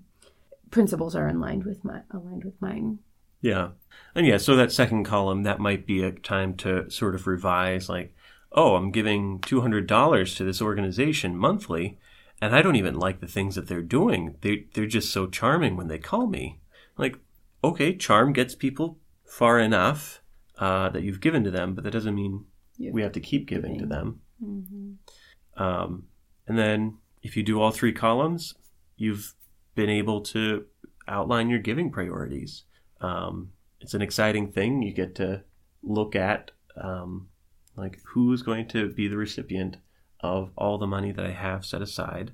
principles 0.71 1.15
are 1.15 1.27
aligned 1.27 1.63
with 1.63 1.83
my 1.83 2.01
aligned 2.11 2.43
with 2.43 2.61
mine. 2.61 2.99
Yeah. 3.41 3.69
And 4.15 4.25
yeah, 4.25 4.37
so 4.37 4.55
that 4.55 4.71
second 4.71 5.03
column, 5.03 5.43
that 5.43 5.59
might 5.59 5.85
be 5.85 6.03
a 6.03 6.11
time 6.11 6.55
to 6.57 6.89
sort 6.89 7.15
of 7.15 7.27
revise 7.27 7.89
like, 7.89 8.15
oh, 8.51 8.75
I'm 8.75 8.91
giving 8.91 9.39
$200 9.41 10.37
to 10.37 10.43
this 10.43 10.61
organization 10.61 11.37
monthly, 11.37 11.99
and 12.41 12.55
I 12.55 12.61
don't 12.61 12.77
even 12.77 12.95
like 12.95 13.19
the 13.19 13.27
things 13.27 13.55
that 13.55 13.67
they're 13.67 13.81
doing. 13.81 14.35
They, 14.41 14.65
they're 14.73 14.87
just 14.87 15.11
so 15.11 15.27
charming 15.27 15.75
when 15.75 15.89
they 15.89 15.99
call 15.99 16.25
me. 16.25 16.59
Like, 16.97 17.17
okay, 17.63 17.95
charm 17.95 18.33
gets 18.33 18.55
people 18.55 18.97
far 19.25 19.59
enough 19.59 20.21
uh, 20.57 20.89
that 20.89 21.03
you've 21.03 21.21
given 21.21 21.43
to 21.43 21.51
them, 21.51 21.73
but 21.75 21.83
that 21.83 21.91
doesn't 21.91 22.15
mean 22.15 22.45
Yeah. 22.77 22.91
we 22.91 23.01
have 23.01 23.11
to 23.13 23.19
keep 23.19 23.47
giving 23.47 23.79
to 23.79 23.85
them. 23.85 24.21
Mm-hmm. 24.43 25.61
Um, 25.61 26.07
and 26.47 26.57
then 26.57 26.97
if 27.21 27.35
you 27.35 27.43
do 27.43 27.61
all 27.61 27.71
three 27.71 27.93
columns, 27.93 28.53
you've 28.97 29.33
been 29.75 29.89
able 29.89 30.21
to 30.21 30.65
outline 31.07 31.49
your 31.49 31.59
giving 31.59 31.91
priorities. 31.91 32.63
Um, 33.01 33.51
it's 33.81 33.93
an 33.93 34.01
exciting 34.01 34.51
thing. 34.51 34.81
You 34.81 34.93
get 34.93 35.15
to 35.15 35.43
look 35.83 36.15
at 36.15 36.51
um, 36.81 37.27
like 37.75 37.99
who's 38.05 38.41
going 38.41 38.67
to 38.69 38.89
be 38.89 39.07
the 39.07 39.17
recipient 39.17 39.77
of 40.21 40.51
all 40.57 40.77
the 40.77 40.87
money 40.87 41.11
that 41.11 41.25
I 41.25 41.31
have 41.31 41.65
set 41.65 41.81
aside. 41.81 42.31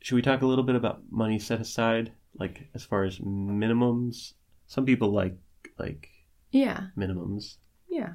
Should 0.00 0.16
we 0.16 0.22
talk 0.22 0.42
a 0.42 0.46
little 0.46 0.64
bit 0.64 0.76
about 0.76 1.02
money 1.10 1.38
set 1.38 1.60
aside, 1.60 2.12
like 2.34 2.68
as 2.74 2.84
far 2.84 3.04
as 3.04 3.18
minimums? 3.18 4.32
Some 4.66 4.84
people 4.84 5.10
like 5.12 5.36
like 5.78 6.08
Yeah, 6.52 6.88
minimums. 6.96 7.56
yeah. 7.88 8.14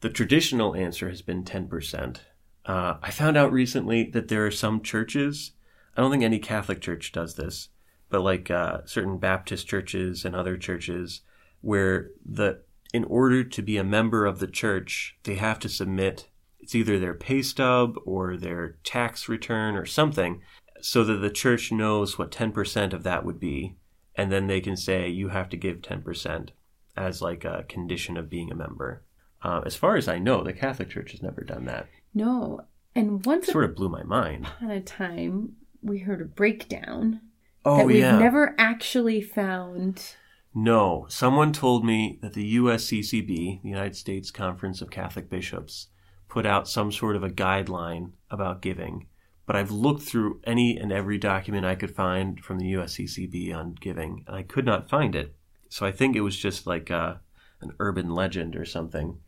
The 0.00 0.10
traditional 0.10 0.74
answer 0.74 1.08
has 1.08 1.22
been 1.22 1.44
10%. 1.44 2.18
Uh, 2.66 2.94
I 3.00 3.10
found 3.10 3.36
out 3.36 3.50
recently 3.50 4.10
that 4.10 4.28
there 4.28 4.44
are 4.44 4.50
some 4.50 4.82
churches, 4.82 5.52
I 5.96 6.02
don't 6.02 6.10
think 6.10 6.22
any 6.22 6.38
Catholic 6.38 6.80
church 6.80 7.12
does 7.12 7.36
this, 7.36 7.68
but 8.10 8.20
like 8.20 8.50
uh, 8.50 8.80
certain 8.84 9.18
Baptist 9.18 9.66
churches 9.66 10.24
and 10.24 10.36
other 10.36 10.56
churches, 10.56 11.22
where 11.60 12.10
the 12.24 12.62
in 12.92 13.04
order 13.04 13.42
to 13.42 13.62
be 13.62 13.76
a 13.76 13.84
member 13.84 14.26
of 14.26 14.38
the 14.38 14.46
church, 14.46 15.16
they 15.24 15.34
have 15.34 15.58
to 15.60 15.68
submit 15.68 16.28
it's 16.60 16.74
either 16.74 16.98
their 16.98 17.14
pay 17.14 17.42
stub 17.42 17.96
or 18.04 18.36
their 18.36 18.78
tax 18.82 19.28
return 19.28 19.76
or 19.76 19.86
something, 19.86 20.40
so 20.80 21.04
that 21.04 21.18
the 21.18 21.30
church 21.30 21.70
knows 21.70 22.18
what 22.18 22.32
10% 22.32 22.92
of 22.92 23.02
that 23.04 23.24
would 23.24 23.38
be, 23.38 23.76
and 24.16 24.32
then 24.32 24.46
they 24.46 24.60
can 24.60 24.76
say 24.76 25.08
you 25.08 25.28
have 25.28 25.48
to 25.50 25.56
give 25.56 25.78
10% 25.78 26.48
as 26.96 27.22
like 27.22 27.44
a 27.44 27.64
condition 27.68 28.16
of 28.16 28.30
being 28.30 28.50
a 28.50 28.56
member. 28.56 29.04
Uh, 29.42 29.62
as 29.64 29.76
far 29.76 29.96
as 29.96 30.08
I 30.08 30.18
know, 30.18 30.42
the 30.42 30.52
Catholic 30.52 30.90
Church 30.90 31.12
has 31.12 31.22
never 31.22 31.42
done 31.42 31.66
that. 31.66 31.86
No, 32.14 32.62
and 32.94 33.24
once 33.26 33.48
It 33.48 33.52
sort 33.52 33.64
of 33.64 33.76
blew 33.76 33.88
my 33.88 34.02
mind. 34.02 34.46
upon 34.46 34.70
a 34.70 34.80
time, 34.80 35.56
we 35.82 35.98
heard 35.98 36.20
a 36.22 36.24
breakdown 36.24 37.20
Oh 37.64 37.78
that 37.78 37.86
we've 37.86 37.96
yeah. 37.96 38.18
never 38.18 38.54
actually 38.58 39.20
found. 39.20 40.14
No, 40.54 41.04
someone 41.10 41.52
told 41.52 41.84
me 41.84 42.18
that 42.22 42.32
the 42.32 42.56
USCCB, 42.56 43.62
the 43.62 43.68
United 43.68 43.94
States 43.94 44.30
Conference 44.30 44.80
of 44.80 44.90
Catholic 44.90 45.28
Bishops, 45.28 45.88
put 46.28 46.46
out 46.46 46.66
some 46.68 46.90
sort 46.90 47.14
of 47.14 47.22
a 47.22 47.28
guideline 47.30 48.12
about 48.30 48.62
giving. 48.62 49.06
But 49.44 49.54
I've 49.56 49.70
looked 49.70 50.02
through 50.02 50.40
any 50.44 50.76
and 50.76 50.90
every 50.90 51.18
document 51.18 51.66
I 51.66 51.74
could 51.76 51.94
find 51.94 52.40
from 52.42 52.58
the 52.58 52.72
USCCB 52.72 53.54
on 53.54 53.74
giving, 53.80 54.24
and 54.26 54.34
I 54.34 54.42
could 54.42 54.64
not 54.64 54.88
find 54.88 55.14
it. 55.14 55.35
So 55.68 55.86
I 55.86 55.92
think 55.92 56.16
it 56.16 56.20
was 56.20 56.36
just 56.36 56.66
like 56.66 56.90
uh, 56.90 57.14
an 57.60 57.72
urban 57.78 58.10
legend 58.14 58.56
or 58.56 58.64
something. 58.64 59.18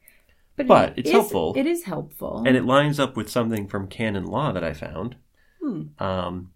But 0.56 0.90
it 0.90 0.98
it's 0.98 1.08
is- 1.08 1.12
helpful. 1.12 1.54
It 1.56 1.66
is 1.66 1.84
helpful. 1.84 2.42
and 2.46 2.56
it 2.56 2.64
lines 2.64 2.98
up 2.98 3.16
with 3.16 3.30
something 3.30 3.68
from 3.68 3.86
canon 3.88 4.24
law 4.24 4.50
that 4.52 4.64
I 4.64 4.72
found. 4.72 5.16
Hmm. 5.62 5.82
Um, 5.98 6.52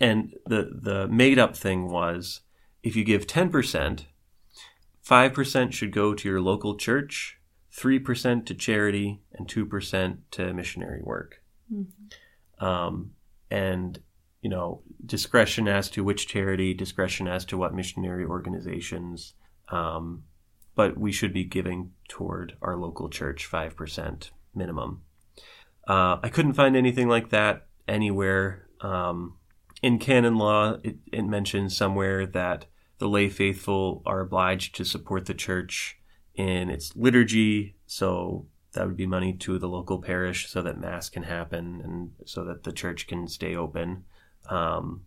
and 0.00 0.34
the 0.46 0.70
the 0.82 1.06
made 1.08 1.38
up 1.38 1.56
thing 1.56 1.88
was 1.88 2.40
if 2.82 2.96
you 2.96 3.04
give 3.04 3.26
ten 3.28 3.50
percent, 3.50 4.06
five 5.02 5.32
percent 5.32 5.72
should 5.72 5.92
go 5.92 6.14
to 6.14 6.28
your 6.28 6.40
local 6.40 6.76
church, 6.76 7.38
three 7.70 8.00
percent 8.00 8.46
to 8.46 8.54
charity, 8.54 9.20
and 9.32 9.48
two 9.48 9.64
percent 9.66 10.28
to 10.32 10.52
missionary 10.52 11.00
work. 11.02 11.42
Um, 12.58 13.12
and 13.50 14.00
you 14.44 14.50
know 14.50 14.82
discretion 15.04 15.66
as 15.66 15.88
to 15.88 16.04
which 16.04 16.28
charity, 16.28 16.74
discretion 16.74 17.26
as 17.26 17.46
to 17.46 17.56
what 17.56 17.74
missionary 17.74 18.26
organizations. 18.26 19.32
Um, 19.70 20.24
but 20.76 20.98
we 20.98 21.12
should 21.12 21.32
be 21.32 21.44
giving 21.44 21.92
toward 22.08 22.56
our 22.60 22.76
local 22.76 23.08
church 23.08 23.46
five 23.46 23.74
percent 23.74 24.32
minimum. 24.54 25.00
Uh, 25.88 26.18
I 26.22 26.28
couldn't 26.28 26.52
find 26.52 26.76
anything 26.76 27.08
like 27.08 27.30
that 27.30 27.66
anywhere. 27.88 28.68
Um, 28.82 29.38
in 29.82 29.98
canon 29.98 30.36
law, 30.36 30.76
it, 30.84 30.96
it 31.10 31.22
mentions 31.22 31.74
somewhere 31.74 32.26
that 32.26 32.66
the 32.98 33.08
lay 33.08 33.30
faithful 33.30 34.02
are 34.04 34.20
obliged 34.20 34.74
to 34.76 34.84
support 34.84 35.24
the 35.24 35.34
church 35.34 35.98
in 36.34 36.68
its 36.68 36.94
liturgy. 36.94 37.76
So 37.86 38.46
that 38.72 38.86
would 38.86 38.96
be 38.96 39.06
money 39.06 39.32
to 39.32 39.58
the 39.58 39.68
local 39.68 40.02
parish 40.02 40.50
so 40.50 40.60
that 40.62 40.80
mass 40.80 41.08
can 41.08 41.22
happen 41.22 41.80
and 41.82 42.10
so 42.26 42.44
that 42.44 42.64
the 42.64 42.72
church 42.72 43.06
can 43.06 43.26
stay 43.26 43.56
open. 43.56 44.04
Um, 44.48 45.06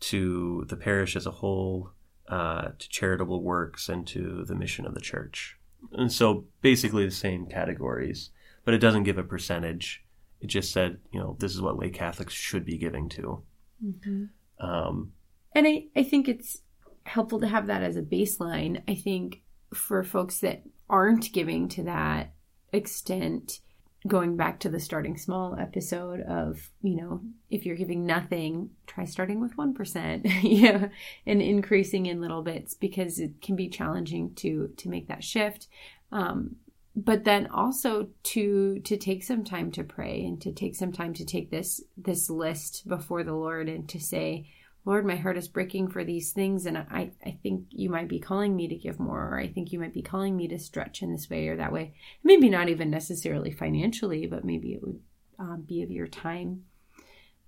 to 0.00 0.64
the 0.68 0.76
parish 0.76 1.14
as 1.14 1.26
a 1.26 1.30
whole, 1.30 1.90
uh, 2.28 2.70
to 2.78 2.88
charitable 2.88 3.42
works, 3.42 3.88
and 3.88 4.06
to 4.06 4.44
the 4.46 4.54
mission 4.54 4.86
of 4.86 4.94
the 4.94 5.00
church. 5.00 5.58
And 5.92 6.10
so 6.10 6.46
basically 6.62 7.04
the 7.04 7.10
same 7.10 7.46
categories, 7.46 8.30
but 8.64 8.72
it 8.72 8.78
doesn't 8.78 9.02
give 9.02 9.18
a 9.18 9.22
percentage. 9.22 10.04
It 10.40 10.46
just 10.46 10.72
said, 10.72 10.98
you 11.12 11.20
know, 11.20 11.36
this 11.38 11.52
is 11.54 11.60
what 11.60 11.78
lay 11.78 11.90
Catholics 11.90 12.32
should 12.32 12.64
be 12.64 12.78
giving 12.78 13.08
to. 13.10 13.42
Mhm. 13.84 14.30
Um, 14.58 15.12
And 15.54 15.66
I, 15.66 15.88
I 15.96 16.02
think 16.02 16.28
it's 16.28 16.62
helpful 17.04 17.40
to 17.40 17.48
have 17.48 17.66
that 17.66 17.82
as 17.82 17.96
a 17.96 18.02
baseline. 18.02 18.82
I 18.88 18.94
think 18.94 19.42
for 19.74 20.02
folks 20.04 20.40
that 20.40 20.62
aren't 20.88 21.32
giving 21.32 21.68
to 21.68 21.82
that 21.84 22.34
extent, 22.72 23.60
going 24.06 24.36
back 24.36 24.60
to 24.60 24.68
the 24.70 24.80
starting 24.80 25.16
small 25.16 25.56
episode 25.58 26.20
of, 26.22 26.70
you 26.82 26.96
know, 26.96 27.20
if 27.50 27.66
you're 27.66 27.76
giving 27.76 28.06
nothing, 28.06 28.70
try 28.86 29.04
starting 29.04 29.40
with 29.40 29.56
1%, 29.56 30.20
yeah, 30.42 30.88
and 31.26 31.42
increasing 31.42 32.06
in 32.06 32.20
little 32.20 32.42
bits 32.42 32.74
because 32.74 33.18
it 33.18 33.42
can 33.42 33.56
be 33.56 33.68
challenging 33.68 34.34
to 34.36 34.72
to 34.78 34.88
make 34.88 35.08
that 35.08 35.22
shift. 35.22 35.68
Um, 36.12 36.56
but 36.96 37.24
then 37.24 37.46
also 37.48 38.08
to 38.22 38.80
to 38.80 38.96
take 38.96 39.22
some 39.22 39.44
time 39.44 39.70
to 39.72 39.84
pray 39.84 40.24
and 40.24 40.40
to 40.40 40.52
take 40.52 40.74
some 40.74 40.92
time 40.92 41.14
to 41.14 41.24
take 41.24 41.50
this 41.50 41.82
this 41.96 42.28
list 42.28 42.88
before 42.88 43.22
the 43.22 43.34
Lord 43.34 43.68
and 43.68 43.88
to 43.90 44.00
say, 44.00 44.48
Lord, 44.84 45.04
my 45.04 45.16
heart 45.16 45.36
is 45.36 45.48
breaking 45.48 45.88
for 45.88 46.04
these 46.04 46.32
things, 46.32 46.64
and 46.64 46.78
I, 46.78 47.10
I 47.24 47.38
think 47.42 47.66
you 47.70 47.90
might 47.90 48.08
be 48.08 48.18
calling 48.18 48.56
me 48.56 48.66
to 48.68 48.74
give 48.74 48.98
more, 48.98 49.28
or 49.28 49.38
I 49.38 49.48
think 49.48 49.72
you 49.72 49.78
might 49.78 49.92
be 49.92 50.02
calling 50.02 50.36
me 50.36 50.48
to 50.48 50.58
stretch 50.58 51.02
in 51.02 51.12
this 51.12 51.28
way 51.28 51.48
or 51.48 51.56
that 51.56 51.72
way. 51.72 51.92
Maybe 52.24 52.48
not 52.48 52.68
even 52.68 52.90
necessarily 52.90 53.50
financially, 53.50 54.26
but 54.26 54.44
maybe 54.44 54.72
it 54.72 54.82
would 54.82 55.00
um, 55.38 55.64
be 55.66 55.82
of 55.82 55.90
your 55.90 56.06
time. 56.06 56.64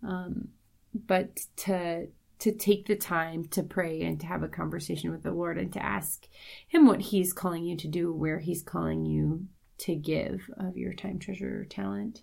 Um, 0.07 0.49
but 0.95 1.41
to 1.57 2.09
to 2.41 2.51
take 2.51 2.87
the 2.87 2.97
time 2.97 3.45
to 3.45 3.63
pray 3.63 4.03
and 4.03 4.19
to 4.19 4.27
have 4.27 4.43
a 4.43 4.49
conversation 4.49 5.13
with 5.13 5.23
the 5.23 5.31
Lord 5.31 5.59
and 5.59 5.73
to 5.75 5.83
ask 5.83 6.27
Him 6.67 6.87
what 6.87 7.01
He's 7.01 7.33
calling 7.33 7.65
you 7.65 7.77
to 7.77 7.87
do, 7.87 8.13
where 8.13 8.41
He's 8.41 8.63
calling 8.63 9.07
you 9.07 9.47
to 9.79 9.95
give 9.95 10.51
of 10.59 10.77
your 10.77 10.93
time, 10.93 11.21
treasure, 11.21 11.61
or 11.61 11.65
talent. 11.65 12.23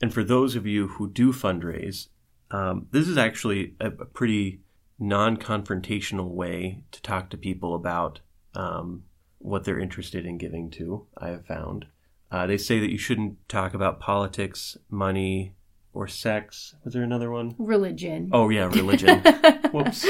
And 0.00 0.14
for 0.14 0.22
those 0.22 0.54
of 0.54 0.66
you 0.66 0.86
who 0.86 1.10
do 1.10 1.32
fundraise, 1.32 2.08
um, 2.50 2.86
this 2.90 3.08
is 3.08 3.16
actually 3.16 3.74
a, 3.80 3.86
a 3.86 4.04
pretty 4.04 4.60
non 4.98 5.36
confrontational 5.36 6.30
way 6.30 6.82
to 6.92 7.02
talk 7.02 7.30
to 7.30 7.36
people 7.36 7.74
about 7.74 8.20
um, 8.54 9.04
what 9.38 9.64
they're 9.64 9.78
interested 9.78 10.24
in 10.26 10.38
giving 10.38 10.70
to. 10.70 11.06
I 11.18 11.28
have 11.28 11.46
found 11.46 11.86
uh, 12.30 12.46
they 12.46 12.58
say 12.58 12.80
that 12.80 12.90
you 12.90 12.98
shouldn't 12.98 13.48
talk 13.48 13.74
about 13.74 14.00
politics, 14.00 14.76
money, 14.90 15.54
or 15.92 16.08
sex. 16.08 16.74
Was 16.84 16.92
there 16.92 17.04
another 17.04 17.30
one? 17.30 17.54
Religion. 17.58 18.30
Oh 18.32 18.48
yeah, 18.48 18.64
religion. 18.64 19.20
Whoops. 19.72 20.04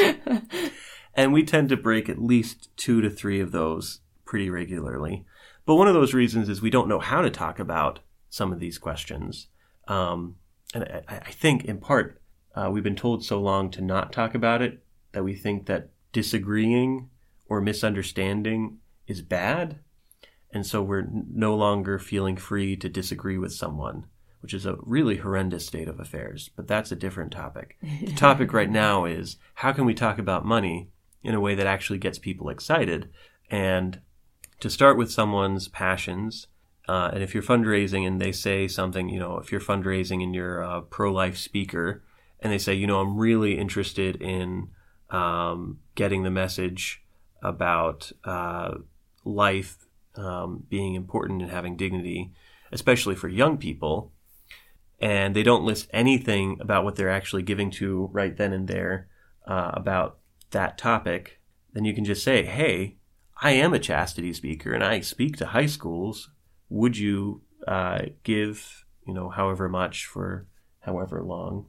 And 1.14 1.32
we 1.32 1.44
tend 1.44 1.68
to 1.68 1.76
break 1.76 2.08
at 2.08 2.22
least 2.22 2.74
two 2.76 3.00
to 3.00 3.10
three 3.10 3.40
of 3.40 3.52
those 3.52 4.00
pretty 4.24 4.50
regularly. 4.50 5.24
But 5.66 5.76
one 5.76 5.88
of 5.88 5.94
those 5.94 6.14
reasons 6.14 6.48
is 6.48 6.60
we 6.60 6.70
don't 6.70 6.88
know 6.88 6.98
how 6.98 7.20
to 7.20 7.30
talk 7.30 7.58
about 7.58 8.00
some 8.28 8.52
of 8.52 8.58
these 8.58 8.78
questions. 8.78 9.48
Um, 9.86 10.36
and 10.74 10.84
I, 10.84 11.18
I, 11.26 11.30
think, 11.30 11.64
in 11.64 11.78
part, 11.78 12.20
uh, 12.54 12.70
we've 12.70 12.84
been 12.84 12.96
told 12.96 13.24
so 13.24 13.40
long 13.40 13.70
to 13.70 13.80
not 13.80 14.12
talk 14.12 14.34
about 14.34 14.62
it 14.62 14.82
that 15.12 15.24
we 15.24 15.34
think 15.34 15.66
that 15.66 15.90
disagreeing 16.12 17.10
or 17.48 17.60
misunderstanding 17.60 18.78
is 19.06 19.22
bad. 19.22 19.78
And 20.52 20.66
so 20.66 20.82
we're 20.82 21.06
no 21.10 21.54
longer 21.54 21.98
feeling 21.98 22.36
free 22.36 22.76
to 22.76 22.88
disagree 22.88 23.38
with 23.38 23.52
someone, 23.52 24.06
which 24.40 24.54
is 24.54 24.66
a 24.66 24.76
really 24.82 25.16
horrendous 25.16 25.66
state 25.66 25.88
of 25.88 25.98
affairs. 25.98 26.48
But 26.54 26.68
that's 26.68 26.92
a 26.92 26.96
different 26.96 27.32
topic. 27.32 27.76
the 27.82 28.12
topic 28.16 28.52
right 28.52 28.70
now 28.70 29.04
is 29.04 29.36
how 29.54 29.72
can 29.72 29.84
we 29.84 29.94
talk 29.94 30.18
about 30.18 30.44
money 30.44 30.90
in 31.22 31.34
a 31.34 31.40
way 31.40 31.56
that 31.56 31.66
actually 31.66 31.98
gets 31.98 32.18
people 32.18 32.48
excited? 32.48 33.10
And 33.50 34.00
to 34.60 34.70
start 34.70 34.96
with 34.96 35.10
someone's 35.10 35.66
passions, 35.66 36.46
uh, 36.86 37.10
and 37.12 37.22
if 37.22 37.34
you're 37.34 37.42
fundraising 37.42 38.06
and 38.06 38.20
they 38.20 38.30
say 38.30 38.68
something, 38.68 39.08
you 39.08 39.18
know, 39.18 39.38
if 39.38 39.50
you're 39.50 39.60
fundraising 39.60 40.22
and 40.22 40.34
you're 40.34 40.60
a 40.60 40.82
pro 40.82 41.12
life 41.12 41.36
speaker 41.36 42.03
and 42.44 42.52
they 42.52 42.58
say, 42.58 42.74
you 42.74 42.86
know, 42.86 43.00
I'm 43.00 43.16
really 43.16 43.58
interested 43.58 44.20
in 44.20 44.68
um, 45.08 45.78
getting 45.94 46.22
the 46.22 46.30
message 46.30 47.02
about 47.42 48.12
uh, 48.22 48.74
life 49.24 49.86
um, 50.16 50.64
being 50.68 50.94
important 50.94 51.40
and 51.40 51.50
having 51.50 51.76
dignity, 51.76 52.32
especially 52.70 53.14
for 53.14 53.28
young 53.28 53.56
people, 53.56 54.12
and 55.00 55.34
they 55.34 55.42
don't 55.42 55.64
list 55.64 55.88
anything 55.90 56.58
about 56.60 56.84
what 56.84 56.96
they're 56.96 57.10
actually 57.10 57.42
giving 57.42 57.70
to 57.70 58.10
right 58.12 58.36
then 58.36 58.52
and 58.52 58.68
there 58.68 59.08
uh, 59.46 59.70
about 59.72 60.18
that 60.50 60.76
topic, 60.76 61.40
then 61.72 61.86
you 61.86 61.94
can 61.94 62.04
just 62.04 62.22
say, 62.22 62.44
hey, 62.44 62.96
I 63.40 63.52
am 63.52 63.72
a 63.72 63.78
chastity 63.78 64.34
speaker 64.34 64.74
and 64.74 64.84
I 64.84 65.00
speak 65.00 65.38
to 65.38 65.46
high 65.46 65.66
schools. 65.66 66.30
Would 66.68 66.98
you 66.98 67.40
uh, 67.66 68.02
give, 68.22 68.84
you 69.06 69.14
know, 69.14 69.30
however 69.30 69.68
much 69.68 70.04
for 70.04 70.46
however 70.80 71.22
long? 71.22 71.66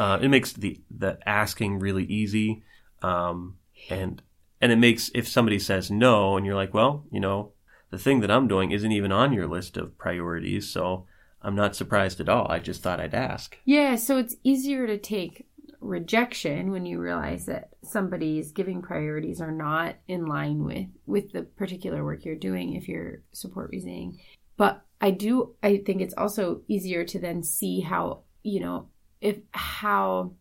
Uh, 0.00 0.18
it 0.22 0.28
makes 0.28 0.54
the 0.54 0.80
the 0.90 1.18
asking 1.28 1.78
really 1.78 2.04
easy, 2.04 2.62
um, 3.02 3.58
and 3.90 4.22
and 4.58 4.72
it 4.72 4.76
makes 4.76 5.10
if 5.14 5.28
somebody 5.28 5.58
says 5.58 5.90
no, 5.90 6.38
and 6.38 6.46
you're 6.46 6.54
like, 6.54 6.72
well, 6.72 7.04
you 7.12 7.20
know, 7.20 7.52
the 7.90 7.98
thing 7.98 8.20
that 8.20 8.30
I'm 8.30 8.48
doing 8.48 8.70
isn't 8.70 8.92
even 8.92 9.12
on 9.12 9.34
your 9.34 9.46
list 9.46 9.76
of 9.76 9.98
priorities, 9.98 10.70
so 10.70 11.04
I'm 11.42 11.54
not 11.54 11.76
surprised 11.76 12.18
at 12.18 12.30
all. 12.30 12.50
I 12.50 12.60
just 12.60 12.82
thought 12.82 12.98
I'd 12.98 13.12
ask. 13.12 13.58
Yeah, 13.66 13.96
so 13.96 14.16
it's 14.16 14.36
easier 14.42 14.86
to 14.86 14.96
take 14.96 15.46
rejection 15.82 16.70
when 16.70 16.86
you 16.86 16.98
realize 16.98 17.44
that 17.44 17.68
somebody's 17.82 18.52
giving 18.52 18.80
priorities 18.80 19.42
are 19.42 19.52
not 19.52 19.96
in 20.08 20.24
line 20.24 20.64
with 20.64 20.88
with 21.04 21.32
the 21.32 21.42
particular 21.42 22.02
work 22.02 22.24
you're 22.24 22.36
doing 22.36 22.74
if 22.74 22.86
you're 22.86 23.22
support 23.32 23.70
raising 23.72 24.18
but 24.58 24.82
i 25.00 25.10
do 25.10 25.54
i 25.62 25.78
think 25.78 26.02
it's 26.02 26.12
also 26.18 26.60
easier 26.68 27.02
to 27.02 27.18
then 27.18 27.42
see 27.42 27.80
how 27.80 28.20
you 28.42 28.60
know 28.60 28.90
if 29.20 29.38
how 29.52 30.32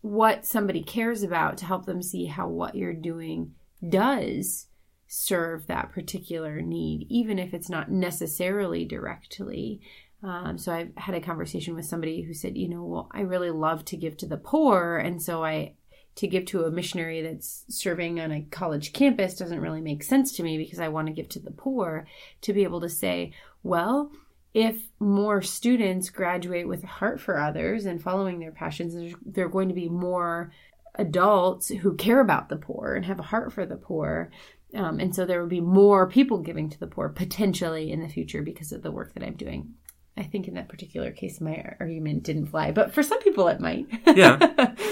what 0.00 0.46
somebody 0.46 0.82
cares 0.82 1.22
about 1.22 1.58
to 1.58 1.64
help 1.64 1.86
them 1.86 2.02
see 2.02 2.26
how 2.26 2.48
what 2.48 2.74
you're 2.74 2.92
doing 2.92 3.52
does 3.88 4.66
serve 5.08 5.66
that 5.66 5.92
particular 5.92 6.60
need 6.60 7.06
even 7.08 7.38
if 7.38 7.54
it's 7.54 7.68
not 7.68 7.90
necessarily 7.90 8.84
directly 8.84 9.80
um, 10.22 10.58
so 10.58 10.72
I've 10.72 10.90
had 10.96 11.14
a 11.14 11.20
conversation 11.20 11.74
with 11.74 11.84
somebody 11.84 12.22
who 12.22 12.32
said, 12.32 12.56
you 12.56 12.68
know, 12.68 12.82
well, 12.82 13.08
I 13.12 13.20
really 13.20 13.50
love 13.50 13.84
to 13.86 13.96
give 13.96 14.16
to 14.18 14.26
the 14.26 14.38
poor, 14.38 14.96
and 14.96 15.22
so 15.22 15.44
I 15.44 15.74
to 16.16 16.26
give 16.26 16.46
to 16.46 16.64
a 16.64 16.70
missionary 16.70 17.20
that's 17.20 17.66
serving 17.68 18.18
on 18.18 18.32
a 18.32 18.40
college 18.40 18.94
campus 18.94 19.36
doesn't 19.36 19.60
really 19.60 19.82
make 19.82 20.02
sense 20.02 20.32
to 20.32 20.42
me 20.42 20.56
because 20.56 20.80
I 20.80 20.88
want 20.88 21.08
to 21.08 21.12
give 21.12 21.28
to 21.30 21.38
the 21.38 21.50
poor. 21.50 22.06
To 22.40 22.52
be 22.54 22.62
able 22.64 22.80
to 22.80 22.88
say, 22.88 23.34
well, 23.62 24.10
if 24.56 24.88
more 24.98 25.42
students 25.42 26.08
graduate 26.08 26.66
with 26.66 26.82
a 26.82 26.86
heart 26.86 27.20
for 27.20 27.38
others 27.38 27.84
and 27.84 28.02
following 28.02 28.40
their 28.40 28.52
passions, 28.52 29.14
there 29.22 29.44
are 29.44 29.50
going 29.50 29.68
to 29.68 29.74
be 29.74 29.90
more 29.90 30.50
adults 30.94 31.68
who 31.68 31.94
care 31.94 32.20
about 32.20 32.48
the 32.48 32.56
poor 32.56 32.94
and 32.94 33.04
have 33.04 33.18
a 33.18 33.24
heart 33.24 33.52
for 33.52 33.66
the 33.66 33.76
poor. 33.76 34.30
Um, 34.72 34.98
and 34.98 35.14
so 35.14 35.26
there 35.26 35.42
will 35.42 35.46
be 35.46 35.60
more 35.60 36.08
people 36.08 36.38
giving 36.38 36.70
to 36.70 36.80
the 36.80 36.86
poor 36.86 37.10
potentially 37.10 37.92
in 37.92 38.00
the 38.00 38.08
future 38.08 38.40
because 38.40 38.72
of 38.72 38.82
the 38.82 38.90
work 38.90 39.12
that 39.12 39.22
I'm 39.22 39.36
doing. 39.36 39.74
I 40.16 40.22
think 40.22 40.48
in 40.48 40.54
that 40.54 40.70
particular 40.70 41.10
case, 41.10 41.38
my 41.38 41.76
argument 41.78 42.22
didn't 42.22 42.46
fly, 42.46 42.72
but 42.72 42.94
for 42.94 43.02
some 43.02 43.20
people, 43.20 43.48
it 43.48 43.60
might. 43.60 43.86
Yeah. 44.06 44.74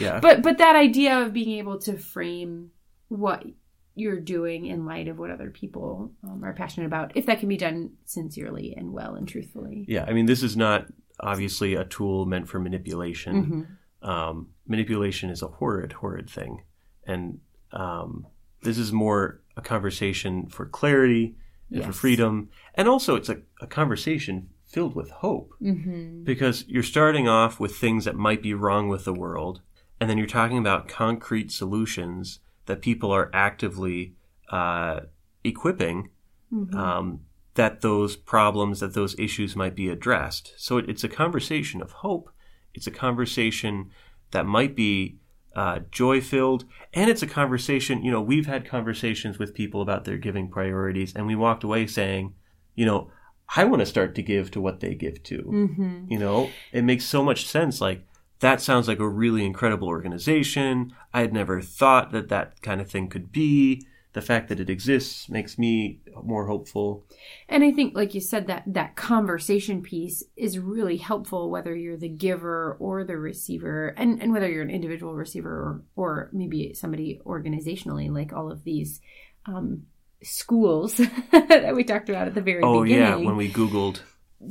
Yeah. 0.00 0.20
But 0.20 0.42
but 0.42 0.58
that 0.58 0.74
idea 0.74 1.20
of 1.20 1.34
being 1.34 1.58
able 1.58 1.78
to 1.80 1.96
frame 1.96 2.70
what 3.08 3.44
you're 3.94 4.20
doing 4.20 4.66
in 4.66 4.86
light 4.86 5.08
of 5.08 5.18
what 5.18 5.30
other 5.30 5.50
people 5.50 6.12
um, 6.24 6.42
are 6.44 6.54
passionate 6.54 6.86
about, 6.86 7.12
if 7.14 7.26
that 7.26 7.40
can 7.40 7.48
be 7.48 7.56
done 7.56 7.90
sincerely 8.04 8.74
and 8.76 8.92
well 8.92 9.14
and 9.14 9.28
truthfully. 9.28 9.84
Yeah, 9.88 10.04
I 10.06 10.12
mean, 10.12 10.26
this 10.26 10.42
is 10.42 10.56
not 10.56 10.86
obviously 11.20 11.74
a 11.74 11.84
tool 11.84 12.26
meant 12.26 12.48
for 12.48 12.58
manipulation. 12.58 13.44
Mm-hmm. 13.44 14.08
Um, 14.08 14.48
manipulation 14.66 15.30
is 15.30 15.42
a 15.42 15.48
horrid, 15.48 15.92
horrid 15.92 16.28
thing, 16.28 16.64
and 17.06 17.40
um, 17.72 18.26
this 18.62 18.78
is 18.78 18.92
more 18.92 19.42
a 19.56 19.60
conversation 19.60 20.46
for 20.46 20.66
clarity 20.66 21.36
and 21.70 21.78
yes. 21.78 21.86
for 21.86 21.92
freedom, 21.92 22.48
and 22.74 22.88
also 22.88 23.14
it's 23.14 23.28
a, 23.28 23.42
a 23.60 23.66
conversation 23.66 24.48
filled 24.66 24.94
with 24.94 25.10
hope 25.10 25.52
mm-hmm. 25.62 26.24
because 26.24 26.64
you're 26.66 26.82
starting 26.82 27.28
off 27.28 27.60
with 27.60 27.76
things 27.76 28.06
that 28.06 28.16
might 28.16 28.42
be 28.42 28.54
wrong 28.54 28.88
with 28.88 29.04
the 29.04 29.12
world, 29.12 29.60
and 30.00 30.08
then 30.08 30.18
you're 30.18 30.26
talking 30.26 30.58
about 30.58 30.88
concrete 30.88 31.52
solutions 31.52 32.40
that 32.66 32.82
people 32.82 33.10
are 33.10 33.30
actively 33.32 34.14
uh, 34.50 35.00
equipping 35.44 36.10
mm-hmm. 36.52 36.76
um, 36.76 37.20
that 37.54 37.80
those 37.80 38.16
problems, 38.16 38.80
that 38.80 38.94
those 38.94 39.18
issues 39.18 39.56
might 39.56 39.74
be 39.74 39.88
addressed. 39.88 40.54
So 40.56 40.78
it, 40.78 40.88
it's 40.88 41.04
a 41.04 41.08
conversation 41.08 41.82
of 41.82 41.92
hope. 41.92 42.30
It's 42.74 42.86
a 42.86 42.92
conversation 42.92 43.90
that 44.30 44.46
might 44.46 44.74
be 44.74 45.18
uh, 45.54 45.80
joy 45.90 46.20
filled, 46.20 46.64
and 46.94 47.10
it's 47.10 47.22
a 47.22 47.26
conversation. 47.26 48.02
You 48.02 48.10
know, 48.10 48.22
we've 48.22 48.46
had 48.46 48.66
conversations 48.68 49.38
with 49.38 49.54
people 49.54 49.82
about 49.82 50.04
their 50.04 50.16
giving 50.16 50.48
priorities, 50.48 51.14
and 51.14 51.26
we 51.26 51.36
walked 51.36 51.64
away 51.64 51.86
saying, 51.86 52.34
you 52.74 52.86
know, 52.86 53.10
I 53.54 53.64
want 53.64 53.80
to 53.80 53.86
start 53.86 54.14
to 54.14 54.22
give 54.22 54.50
to 54.52 54.60
what 54.60 54.80
they 54.80 54.94
give 54.94 55.22
to. 55.24 55.38
Mm-hmm. 55.38 56.04
You 56.08 56.18
know, 56.18 56.48
it 56.72 56.84
makes 56.84 57.04
so 57.04 57.22
much 57.22 57.46
sense. 57.46 57.82
Like, 57.82 58.06
that 58.42 58.60
sounds 58.60 58.88
like 58.88 58.98
a 58.98 59.08
really 59.08 59.46
incredible 59.46 59.86
organization. 59.86 60.92
I 61.14 61.20
had 61.20 61.32
never 61.32 61.62
thought 61.62 62.10
that 62.10 62.28
that 62.28 62.60
kind 62.60 62.80
of 62.80 62.90
thing 62.90 63.08
could 63.08 63.30
be. 63.30 63.86
The 64.14 64.20
fact 64.20 64.48
that 64.48 64.60
it 64.60 64.68
exists 64.68 65.30
makes 65.30 65.56
me 65.56 66.00
more 66.22 66.46
hopeful. 66.46 67.06
And 67.48 67.64
I 67.64 67.70
think, 67.70 67.96
like 67.96 68.14
you 68.14 68.20
said, 68.20 68.48
that 68.48 68.64
that 68.66 68.94
conversation 68.94 69.80
piece 69.80 70.22
is 70.36 70.58
really 70.58 70.98
helpful, 70.98 71.50
whether 71.50 71.74
you're 71.74 71.96
the 71.96 72.10
giver 72.10 72.76
or 72.78 73.04
the 73.04 73.16
receiver, 73.16 73.94
and, 73.96 74.20
and 74.20 74.32
whether 74.32 74.50
you're 74.50 74.64
an 74.64 74.70
individual 74.70 75.14
receiver 75.14 75.50
or, 75.50 75.82
or 75.96 76.30
maybe 76.32 76.74
somebody 76.74 77.20
organizationally, 77.24 78.12
like 78.12 78.34
all 78.34 78.50
of 78.50 78.64
these 78.64 79.00
um, 79.46 79.84
schools 80.22 80.96
that 81.30 81.74
we 81.74 81.84
talked 81.84 82.10
about 82.10 82.26
at 82.26 82.34
the 82.34 82.42
very 82.42 82.62
oh, 82.62 82.82
beginning. 82.82 83.04
Oh 83.04 83.18
yeah, 83.18 83.24
when 83.24 83.36
we 83.36 83.50
googled 83.50 84.00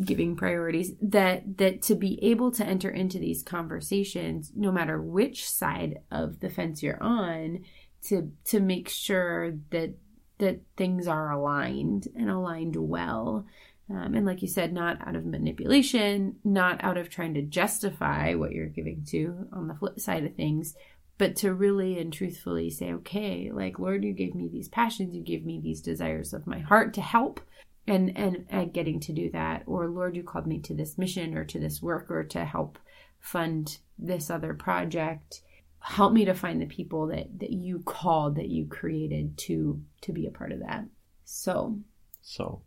giving 0.06 0.36
priorities 0.36 0.94
that 1.02 1.58
that 1.58 1.82
to 1.82 1.96
be 1.96 2.24
able 2.24 2.52
to 2.52 2.66
enter 2.66 2.90
into 2.90 3.20
these 3.20 3.44
conversations 3.44 4.52
no 4.56 4.72
matter 4.72 5.02
which 5.02 5.50
side 5.50 6.00
of 6.10 6.40
the 6.40 6.50
fence 6.50 6.82
you're 6.82 7.02
on 7.02 7.64
to 8.02 8.32
to 8.46 8.60
make 8.60 8.88
sure 8.88 9.52
that 9.70 9.94
that 10.38 10.62
things 10.78 11.08
are 11.08 11.32
aligned 11.32 12.08
and 12.16 12.30
aligned 12.30 12.76
well 12.76 13.46
um, 13.90 14.16
and 14.16 14.26
like 14.26 14.42
you 14.42 14.48
said 14.48 14.72
not 14.72 14.98
out 15.06 15.16
of 15.16 15.26
manipulation 15.26 16.36
not 16.44 16.82
out 16.84 16.98
of 16.98 17.10
trying 17.10 17.34
to 17.34 17.42
justify 17.42 18.34
what 18.34 18.52
you're 18.52 18.68
giving 18.68 19.04
to 19.06 19.48
on 19.52 19.68
the 19.68 19.76
flip 19.76 20.00
side 20.00 20.24
of 20.24 20.36
things 20.36 20.76
but 21.22 21.36
to 21.36 21.54
really 21.54 22.00
and 22.00 22.12
truthfully 22.12 22.72
say, 22.72 22.94
okay, 22.94 23.52
like 23.54 23.78
Lord, 23.78 24.04
you 24.04 24.12
gave 24.12 24.34
me 24.34 24.48
these 24.48 24.68
passions, 24.68 25.14
you 25.14 25.22
gave 25.22 25.46
me 25.46 25.60
these 25.60 25.80
desires 25.80 26.34
of 26.34 26.48
my 26.48 26.58
heart 26.58 26.96
to 26.96 27.02
help. 27.02 27.40
And, 27.88 28.16
and 28.16 28.46
and 28.50 28.74
getting 28.74 29.00
to 29.02 29.14
do 29.14 29.32
that. 29.32 29.64
Or 29.66 29.90
lord 29.90 30.16
you 30.16 30.24
called 30.24 30.48
me 30.48 30.60
to 30.60 30.76
this 30.76 30.98
mission 30.98 31.36
or 31.36 31.44
to 31.46 31.60
this 31.60 31.82
work 31.82 32.12
or 32.12 32.24
to 32.26 32.46
help 32.46 32.78
fund 33.20 33.80
this 33.98 34.30
other 34.30 34.54
project. 34.54 35.42
Help 35.80 36.14
me 36.14 36.26
to 36.26 36.36
find 36.36 36.62
the 36.62 36.68
people 36.68 37.08
that 37.08 37.40
that 37.40 37.52
you 37.52 37.80
called 37.80 38.36
that 38.36 38.50
you 38.50 38.68
created 38.68 39.38
to 39.40 39.82
to 40.02 40.14
be 40.14 40.28
a 40.28 40.32
part 40.32 40.52
of 40.52 40.60
that. 40.60 40.86
So. 41.26 41.80
So 42.22 42.62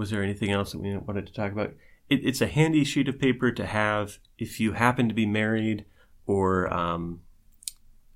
was 0.00 0.10
there 0.10 0.22
anything 0.22 0.50
else 0.50 0.72
that 0.72 0.80
we 0.80 0.96
wanted 0.96 1.26
to 1.26 1.32
talk 1.32 1.52
about? 1.52 1.74
It, 2.08 2.24
it's 2.24 2.40
a 2.40 2.46
handy 2.46 2.84
sheet 2.84 3.08
of 3.08 3.18
paper 3.18 3.52
to 3.52 3.66
have 3.66 4.18
if 4.38 4.58
you 4.58 4.72
happen 4.72 5.08
to 5.08 5.14
be 5.14 5.26
married 5.26 5.84
or 6.26 6.72
um, 6.72 7.20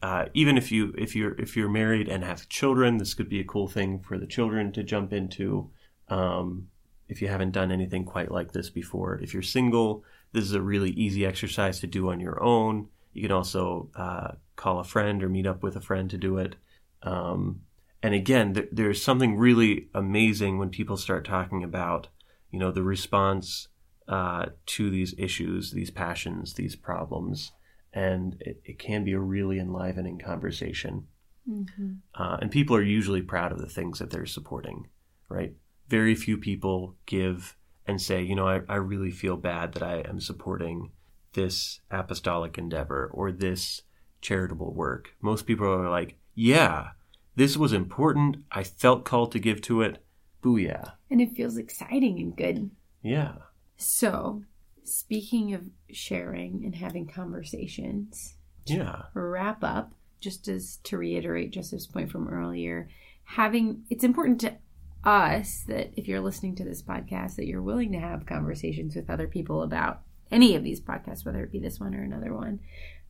uh, 0.03 0.27
even 0.35 0.57
if 0.57 0.73
you 0.73 0.95
if 0.97 1.15
you're 1.15 1.35
if 1.39 1.57
you're 1.57 1.69
married 1.69 2.09
and 2.09 2.25
have 2.25 2.49
children, 2.49 2.99
this 2.99 3.15
could 3.15 3.29
be 3.29 3.41
a 3.41 3.45
cool 3.45 3.69
thing 3.69 4.01
for 4.01 4.19
the 4.19 4.27
children 4.27 4.73
to 4.73 4.83
jump 4.83 5.13
into. 5.13 5.71
Um, 6.09 6.69
if 7.09 7.21
you 7.21 7.29
haven't 7.29 7.53
done 7.53 7.71
anything 7.71 8.05
quite 8.05 8.31
like 8.31 8.53
this 8.53 8.71
before, 8.71 9.19
if 9.23 9.33
you're 9.35 9.43
single, 9.43 10.05
this 10.33 10.45
is 10.45 10.53
a 10.53 10.63
really 10.63 10.91
easy 10.91 11.25
exercise 11.25 11.81
to 11.81 11.87
do 11.87 12.11
on 12.11 12.21
your 12.21 12.43
own. 12.43 12.89
You 13.13 13.23
can 13.23 13.33
also 13.33 13.91
uh, 13.95 14.33
call 14.57 14.81
a 14.81 14.85
friend 14.85 15.23
or 15.23 15.29
meet 15.29 15.47
up 15.47 15.63
with 15.63 15.77
a 15.77 15.81
friend 15.81 16.11
to 16.11 16.19
do 16.19 16.39
it. 16.39 16.57
Um, 17.03 17.61
and 18.03 18.15
again, 18.15 18.55
th- 18.55 18.69
there's 18.73 19.03
something 19.03 19.37
really 19.37 19.89
amazing 19.95 20.59
when 20.59 20.71
people 20.71 20.97
start 20.97 21.25
talking 21.25 21.63
about, 21.63 22.09
you 22.51 22.59
know, 22.59 22.73
the 22.73 22.83
response 22.83 23.69
uh, 24.09 24.47
to 24.67 24.91
these 24.91 25.15
issues, 25.17 25.71
these 25.71 25.91
passions, 25.91 26.55
these 26.55 26.77
problems, 26.77 27.53
and 27.93 28.37
it, 28.41 28.61
it 28.65 28.79
can 28.79 29.05
be 29.05 29.13
a 29.13 29.21
really 29.21 29.59
enlivening 29.59 30.19
conversation. 30.19 31.07
Mm-hmm. 31.49 31.93
Uh, 32.15 32.39
and 32.41 32.51
people 32.51 32.77
are 32.77 32.83
usually 32.83 33.23
proud 33.23 33.53
of 33.53 33.59
the 33.59 33.69
things 33.69 33.99
that 33.99 34.11
they're 34.11 34.27
supporting, 34.27 34.89
right? 35.29 35.55
Very 35.89 36.15
few 36.15 36.37
people 36.37 36.95
give 37.07 37.57
and 37.87 38.01
say, 38.01 38.23
you 38.23 38.35
know, 38.35 38.49
I, 38.49 38.63
I 38.69 38.77
really 38.77 39.11
feel 39.11 39.37
bad 39.37 39.75
that 39.75 39.83
I 39.83 39.99
am 40.09 40.21
supporting 40.21 40.93
this 41.35 41.81
apostolic 41.91 42.57
endeavor 42.57 43.11
or 43.13 43.31
this 43.33 43.83
charitable 44.21 44.73
work. 44.73 45.15
Most 45.21 45.47
people 45.47 45.67
are 45.67 45.91
like, 45.91 46.17
yeah, 46.35 46.89
this 47.37 47.57
was 47.57 47.73
important. 47.73 48.39
I 48.51 48.63
felt 48.65 49.05
called 49.05 49.33
to 49.33 49.39
give 49.39 49.61
to 49.63 49.83
it. 49.83 50.03
Booyah. 50.43 50.93
And 51.11 51.21
it 51.21 51.35
feels 51.37 51.57
exciting 51.57 52.19
and 52.19 52.37
good. 52.37 52.71
Yeah. 53.03 53.35
So, 53.77 54.43
speaking 54.83 55.53
of 55.55 55.63
sharing 55.91 56.63
and 56.65 56.75
having 56.75 57.07
conversations, 57.07 58.35
Yeah. 58.67 59.03
wrap 59.15 59.63
up, 59.65 59.93
just 60.21 60.49
as 60.49 60.79
to 60.85 60.97
reiterate 60.99 61.53
Joseph's 61.53 61.87
point 61.87 62.11
from 62.11 62.29
earlier, 62.29 62.89
having 63.25 63.85
it's 63.91 64.05
important 64.05 64.41
to 64.43 64.57
us 65.05 65.65
that 65.69 65.93
if 65.97 66.09
you're 66.09 66.21
listening 66.21 66.57
to 66.57 66.65
this 66.65 66.83
podcast, 66.83 67.37
that 67.37 67.47
you're 67.47 67.63
willing 67.63 67.93
to 67.93 67.99
have 67.99 68.27
conversations 68.27 68.97
with 68.97 69.11
other 69.11 69.27
people 69.27 69.63
about 69.63 70.03
any 70.31 70.57
of 70.57 70.65
these 70.65 70.81
podcasts, 70.81 71.25
whether 71.25 71.43
it 71.43 71.53
be 71.53 71.61
this 71.61 71.79
one 71.79 71.95
or 71.95 72.03
another 72.03 72.35
one. 72.35 72.61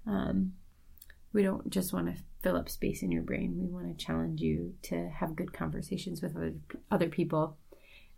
Um, 0.07 0.52
we 1.33 1.42
don't 1.42 1.68
just 1.70 1.92
want 1.92 2.14
to 2.14 2.22
fill 2.42 2.57
up 2.57 2.68
space 2.68 3.02
in 3.02 3.11
your 3.11 3.22
brain. 3.22 3.57
We 3.59 3.66
want 3.66 3.87
to 3.96 4.04
challenge 4.04 4.40
you 4.40 4.74
to 4.83 5.09
have 5.09 5.37
good 5.37 5.52
conversations 5.52 6.22
with 6.22 6.37
other, 6.37 6.54
other 6.90 7.09
people. 7.09 7.57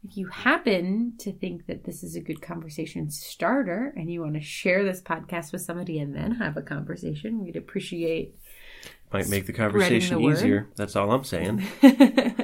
If 0.05 0.17
you 0.17 0.27
happen 0.27 1.15
to 1.19 1.33
think 1.33 1.67
that 1.67 1.85
this 1.85 2.03
is 2.03 2.15
a 2.15 2.21
good 2.21 2.43
conversation 2.43 3.11
starter 3.11 3.93
and 3.97 4.11
you 4.11 4.21
want 4.21 4.35
to 4.35 4.41
share 4.41 4.85
this 4.85 5.01
podcast 5.01 5.53
with 5.53 5.63
somebody 5.63 5.99
and 5.99 6.15
then 6.15 6.33
have 6.33 6.57
a 6.57 6.63
conversation, 6.63 7.43
we'd 7.43 7.57
appreciate 7.57 8.37
Might 9.13 9.29
make 9.29 9.47
the 9.47 9.53
conversation 9.53 10.19
the 10.19 10.29
easier. 10.29 10.69
That's 10.77 10.95
all 10.95 11.11
I'm 11.11 11.25
saying. 11.25 11.65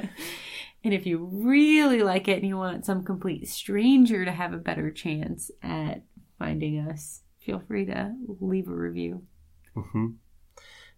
and 0.83 0.93
if 0.93 1.05
you 1.05 1.29
really 1.31 2.01
like 2.03 2.27
it 2.27 2.39
and 2.39 2.47
you 2.47 2.57
want 2.57 2.85
some 2.85 3.03
complete 3.03 3.47
stranger 3.47 4.25
to 4.25 4.31
have 4.31 4.53
a 4.53 4.57
better 4.57 4.91
chance 4.91 5.49
at 5.61 6.03
finding 6.39 6.79
us, 6.79 7.21
feel 7.39 7.59
free 7.67 7.85
to 7.85 8.13
leave 8.39 8.67
a 8.67 8.75
review. 8.75 9.23
hmm 9.75 10.07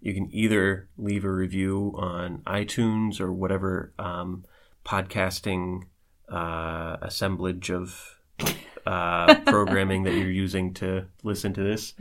You 0.02 0.14
can 0.14 0.30
either 0.32 0.90
leave 0.98 1.24
a 1.26 1.32
review 1.32 1.94
on 1.98 2.40
iTunes 2.48 3.20
or 3.20 3.32
whatever 3.32 3.94
um, 4.00 4.44
podcasting 4.86 5.84
uh, 6.30 6.98
assemblage 7.02 7.70
of 7.72 8.20
uh, 8.86 9.36
programming 9.46 10.04
that 10.04 10.14
you're 10.14 10.32
using 10.32 10.74
to 10.76 11.06
listen 11.24 11.54
to 11.54 11.64
this. 11.64 11.94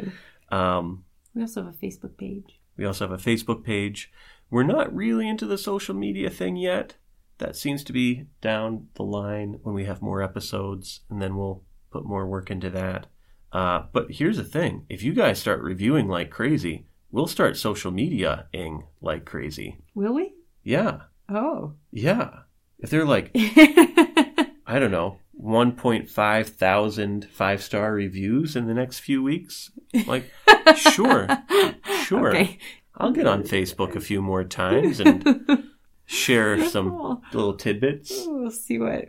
Um, 0.50 1.04
We 1.34 1.42
also 1.42 1.64
have 1.64 1.74
a 1.74 1.76
Facebook 1.86 2.16
page. 2.16 2.60
we 2.76 2.84
also 2.84 3.08
have 3.08 3.18
a 3.18 3.22
Facebook 3.22 3.64
page. 3.64 4.10
We're 4.50 4.62
not 4.62 4.94
really 4.94 5.28
into 5.28 5.46
the 5.46 5.58
social 5.58 5.94
media 5.94 6.30
thing 6.30 6.56
yet. 6.56 6.94
That 7.38 7.56
seems 7.56 7.82
to 7.84 7.92
be 7.92 8.26
down 8.40 8.88
the 8.94 9.02
line 9.02 9.58
when 9.62 9.74
we 9.74 9.84
have 9.86 10.00
more 10.02 10.22
episodes, 10.22 11.00
and 11.10 11.20
then 11.20 11.36
we'll 11.36 11.62
put 11.90 12.04
more 12.04 12.26
work 12.26 12.50
into 12.50 12.70
that. 12.70 13.06
Uh, 13.52 13.84
but 13.92 14.10
here's 14.12 14.36
the 14.36 14.44
thing 14.44 14.84
if 14.88 15.02
you 15.02 15.12
guys 15.12 15.38
start 15.38 15.60
reviewing 15.62 16.08
like 16.08 16.30
crazy, 16.30 16.86
we'll 17.10 17.26
start 17.26 17.56
social 17.56 17.90
media 17.90 18.46
ing 18.52 18.84
like 19.00 19.24
crazy. 19.24 19.78
Will 19.94 20.14
we? 20.14 20.34
Yeah, 20.62 21.02
Oh. 21.28 21.74
yeah. 21.90 22.30
If 22.78 22.90
they're 22.90 23.04
like, 23.06 23.30
I 23.34 24.78
don't 24.78 24.90
know, 24.90 25.18
1.5 25.40 26.46
thousand 26.48 27.28
five 27.32 27.62
star 27.62 27.92
reviews 27.92 28.56
in 28.56 28.66
the 28.66 28.74
next 28.74 29.00
few 29.00 29.22
weeks, 29.22 29.70
like, 30.06 30.30
sure, 30.76 31.28
sure. 32.04 32.28
Okay. 32.30 32.58
I'll 32.96 33.10
get 33.12 33.26
on 33.26 33.42
Facebook 33.42 33.96
a 33.96 34.00
few 34.00 34.22
more 34.22 34.44
times 34.44 35.00
and 35.00 35.24
share 36.06 36.64
some 36.68 37.20
little 37.32 37.54
tidbits. 37.56 38.12
We'll 38.26 38.50
see 38.50 38.78
what 38.78 39.06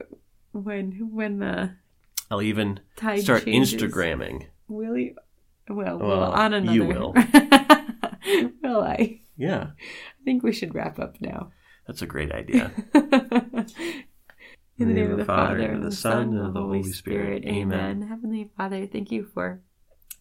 when 0.51 1.10
when 1.12 1.39
the 1.39 1.75
I'll 2.31 2.41
even 2.41 2.79
start 3.17 3.45
changes. 3.45 3.73
Instagramming. 3.73 4.47
Will 4.67 4.97
you? 4.97 5.15
Well, 5.69 5.97
Well, 5.97 6.08
well, 6.10 6.31
on 6.31 6.53
another. 6.53 6.73
you 6.75 6.86
will. 6.86 7.13
will 8.63 8.81
I 8.81 9.21
Yeah, 9.38 9.67
I 9.77 10.23
think 10.23 10.43
we 10.43 10.51
should 10.53 10.73
wrap 10.75 10.99
up 10.99 11.19
now. 11.21 11.51
that's 11.88 12.01
a 12.01 12.08
great 12.08 12.31
idea. 12.31 12.71
In 14.77 14.89
the 14.89 14.93
name 14.93 15.12
of 15.12 15.17
the 15.17 15.25
Father, 15.25 15.60
and 15.60 15.77
of 15.77 15.84
the 15.84 15.91
Son, 15.95 16.29
and 16.36 16.47
of 16.47 16.53
the 16.53 16.60
Holy 16.62 16.84
Spirit. 16.84 17.45
Amen. 17.45 18.01
Heavenly 18.01 18.49
Father, 18.58 18.86
thank 18.86 19.10
you 19.10 19.23
for 19.23 19.62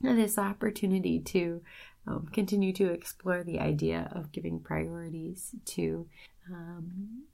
this 0.01 0.39
opportunity 0.39 1.19
to 1.19 1.61
um, 2.07 2.29
continue 2.33 2.73
to 2.75 2.93
explore 2.93 3.43
the 3.43 3.59
idea 3.59 4.09
of 4.15 4.31
giving 4.31 4.61
priorities, 4.61 5.57
to 5.65 6.07
um, 6.51 7.25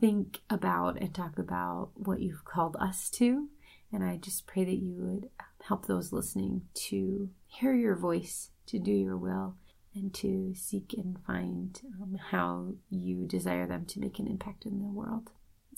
think 0.00 0.40
about 0.50 1.00
and 1.00 1.14
talk 1.14 1.38
about 1.38 1.90
what 1.94 2.20
you've 2.20 2.44
called 2.44 2.76
us 2.80 3.08
to. 3.10 3.48
And 3.92 4.02
I 4.02 4.16
just 4.16 4.46
pray 4.46 4.64
that 4.64 4.78
you 4.78 4.94
would 4.98 5.30
help 5.62 5.86
those 5.86 6.12
listening 6.12 6.62
to 6.74 7.30
hear 7.46 7.74
your 7.74 7.96
voice, 7.96 8.50
to 8.66 8.78
do 8.78 8.92
your 8.92 9.16
will, 9.16 9.54
and 9.94 10.12
to 10.14 10.52
seek 10.56 10.94
and 10.96 11.16
find 11.26 11.80
um, 12.02 12.18
how 12.30 12.72
you 12.90 13.26
desire 13.26 13.66
them 13.66 13.86
to 13.86 14.00
make 14.00 14.18
an 14.18 14.26
impact 14.26 14.66
in 14.66 14.80
the 14.80 14.88
world. 14.88 15.30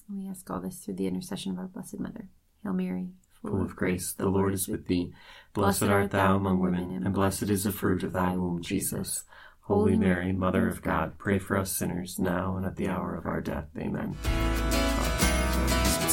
We 0.08 0.26
ask 0.28 0.48
all 0.50 0.60
this 0.60 0.78
through 0.78 0.94
the 0.94 1.06
intercession 1.06 1.52
of 1.52 1.58
our 1.58 1.66
Blessed 1.66 2.00
Mother. 2.00 2.28
Hail 2.62 2.72
Mary, 2.72 3.08
Full 3.42 3.62
of 3.62 3.76
grace, 3.76 4.12
the 4.12 4.28
Lord 4.28 4.54
is 4.54 4.66
with 4.66 4.86
thee. 4.86 5.12
Blessed 5.52 5.84
art 5.84 6.10
thou 6.10 6.36
among 6.36 6.58
women, 6.58 7.02
and 7.04 7.14
blessed 7.14 7.44
is 7.44 7.64
the 7.64 7.72
fruit 7.72 8.02
of 8.02 8.12
thy 8.12 8.36
womb, 8.36 8.62
Jesus. 8.62 9.24
Holy 9.66 9.96
Mary, 9.96 10.32
Mother 10.32 10.68
of 10.68 10.80
God, 10.80 11.18
pray 11.18 11.40
for 11.40 11.56
us 11.56 11.72
sinners, 11.72 12.20
now 12.20 12.56
and 12.56 12.64
at 12.64 12.76
the 12.76 12.86
hour 12.86 13.16
of 13.16 13.26
our 13.26 13.40
death. 13.40 13.66
Amen. 13.76 14.16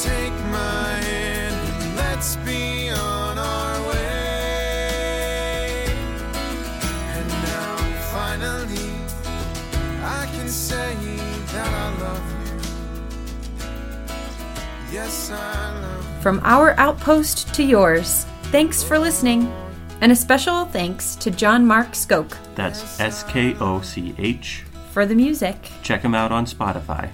Take 0.01 0.33
my 0.49 0.97
hand 1.05 1.63
let's 1.95 2.35
be 2.37 2.89
on 2.89 3.37
our 3.37 3.89
way. 3.89 5.85
And 5.85 7.27
now 7.29 7.77
finally 8.11 8.89
I 10.01 10.27
can 10.33 10.49
say 10.49 10.95
that 11.53 11.73
I 11.73 11.99
love 12.01 12.25
you. 14.89 14.95
Yes, 14.95 15.29
I 15.29 15.79
love 15.79 16.03
you. 16.03 16.21
From 16.23 16.39
our 16.43 16.71
outpost 16.79 17.53
to 17.53 17.63
yours, 17.63 18.25
thanks 18.45 18.81
for 18.81 18.97
listening. 18.97 19.53
And 20.03 20.11
a 20.11 20.17
special 20.17 20.65
thanks 20.65 21.15
to 21.15 21.31
John 21.31 21.65
Mark 21.65 21.93
Skoch 21.93 22.35
That's 22.55 22.99
S 22.99 23.23
K 23.23 23.55
O 23.61 23.79
C 23.79 24.13
H. 24.17 24.65
for 24.91 25.05
the 25.05 25.15
music. 25.15 25.55
Check 25.81 26.01
him 26.01 26.13
out 26.13 26.29
on 26.29 26.45
Spotify. 26.45 27.09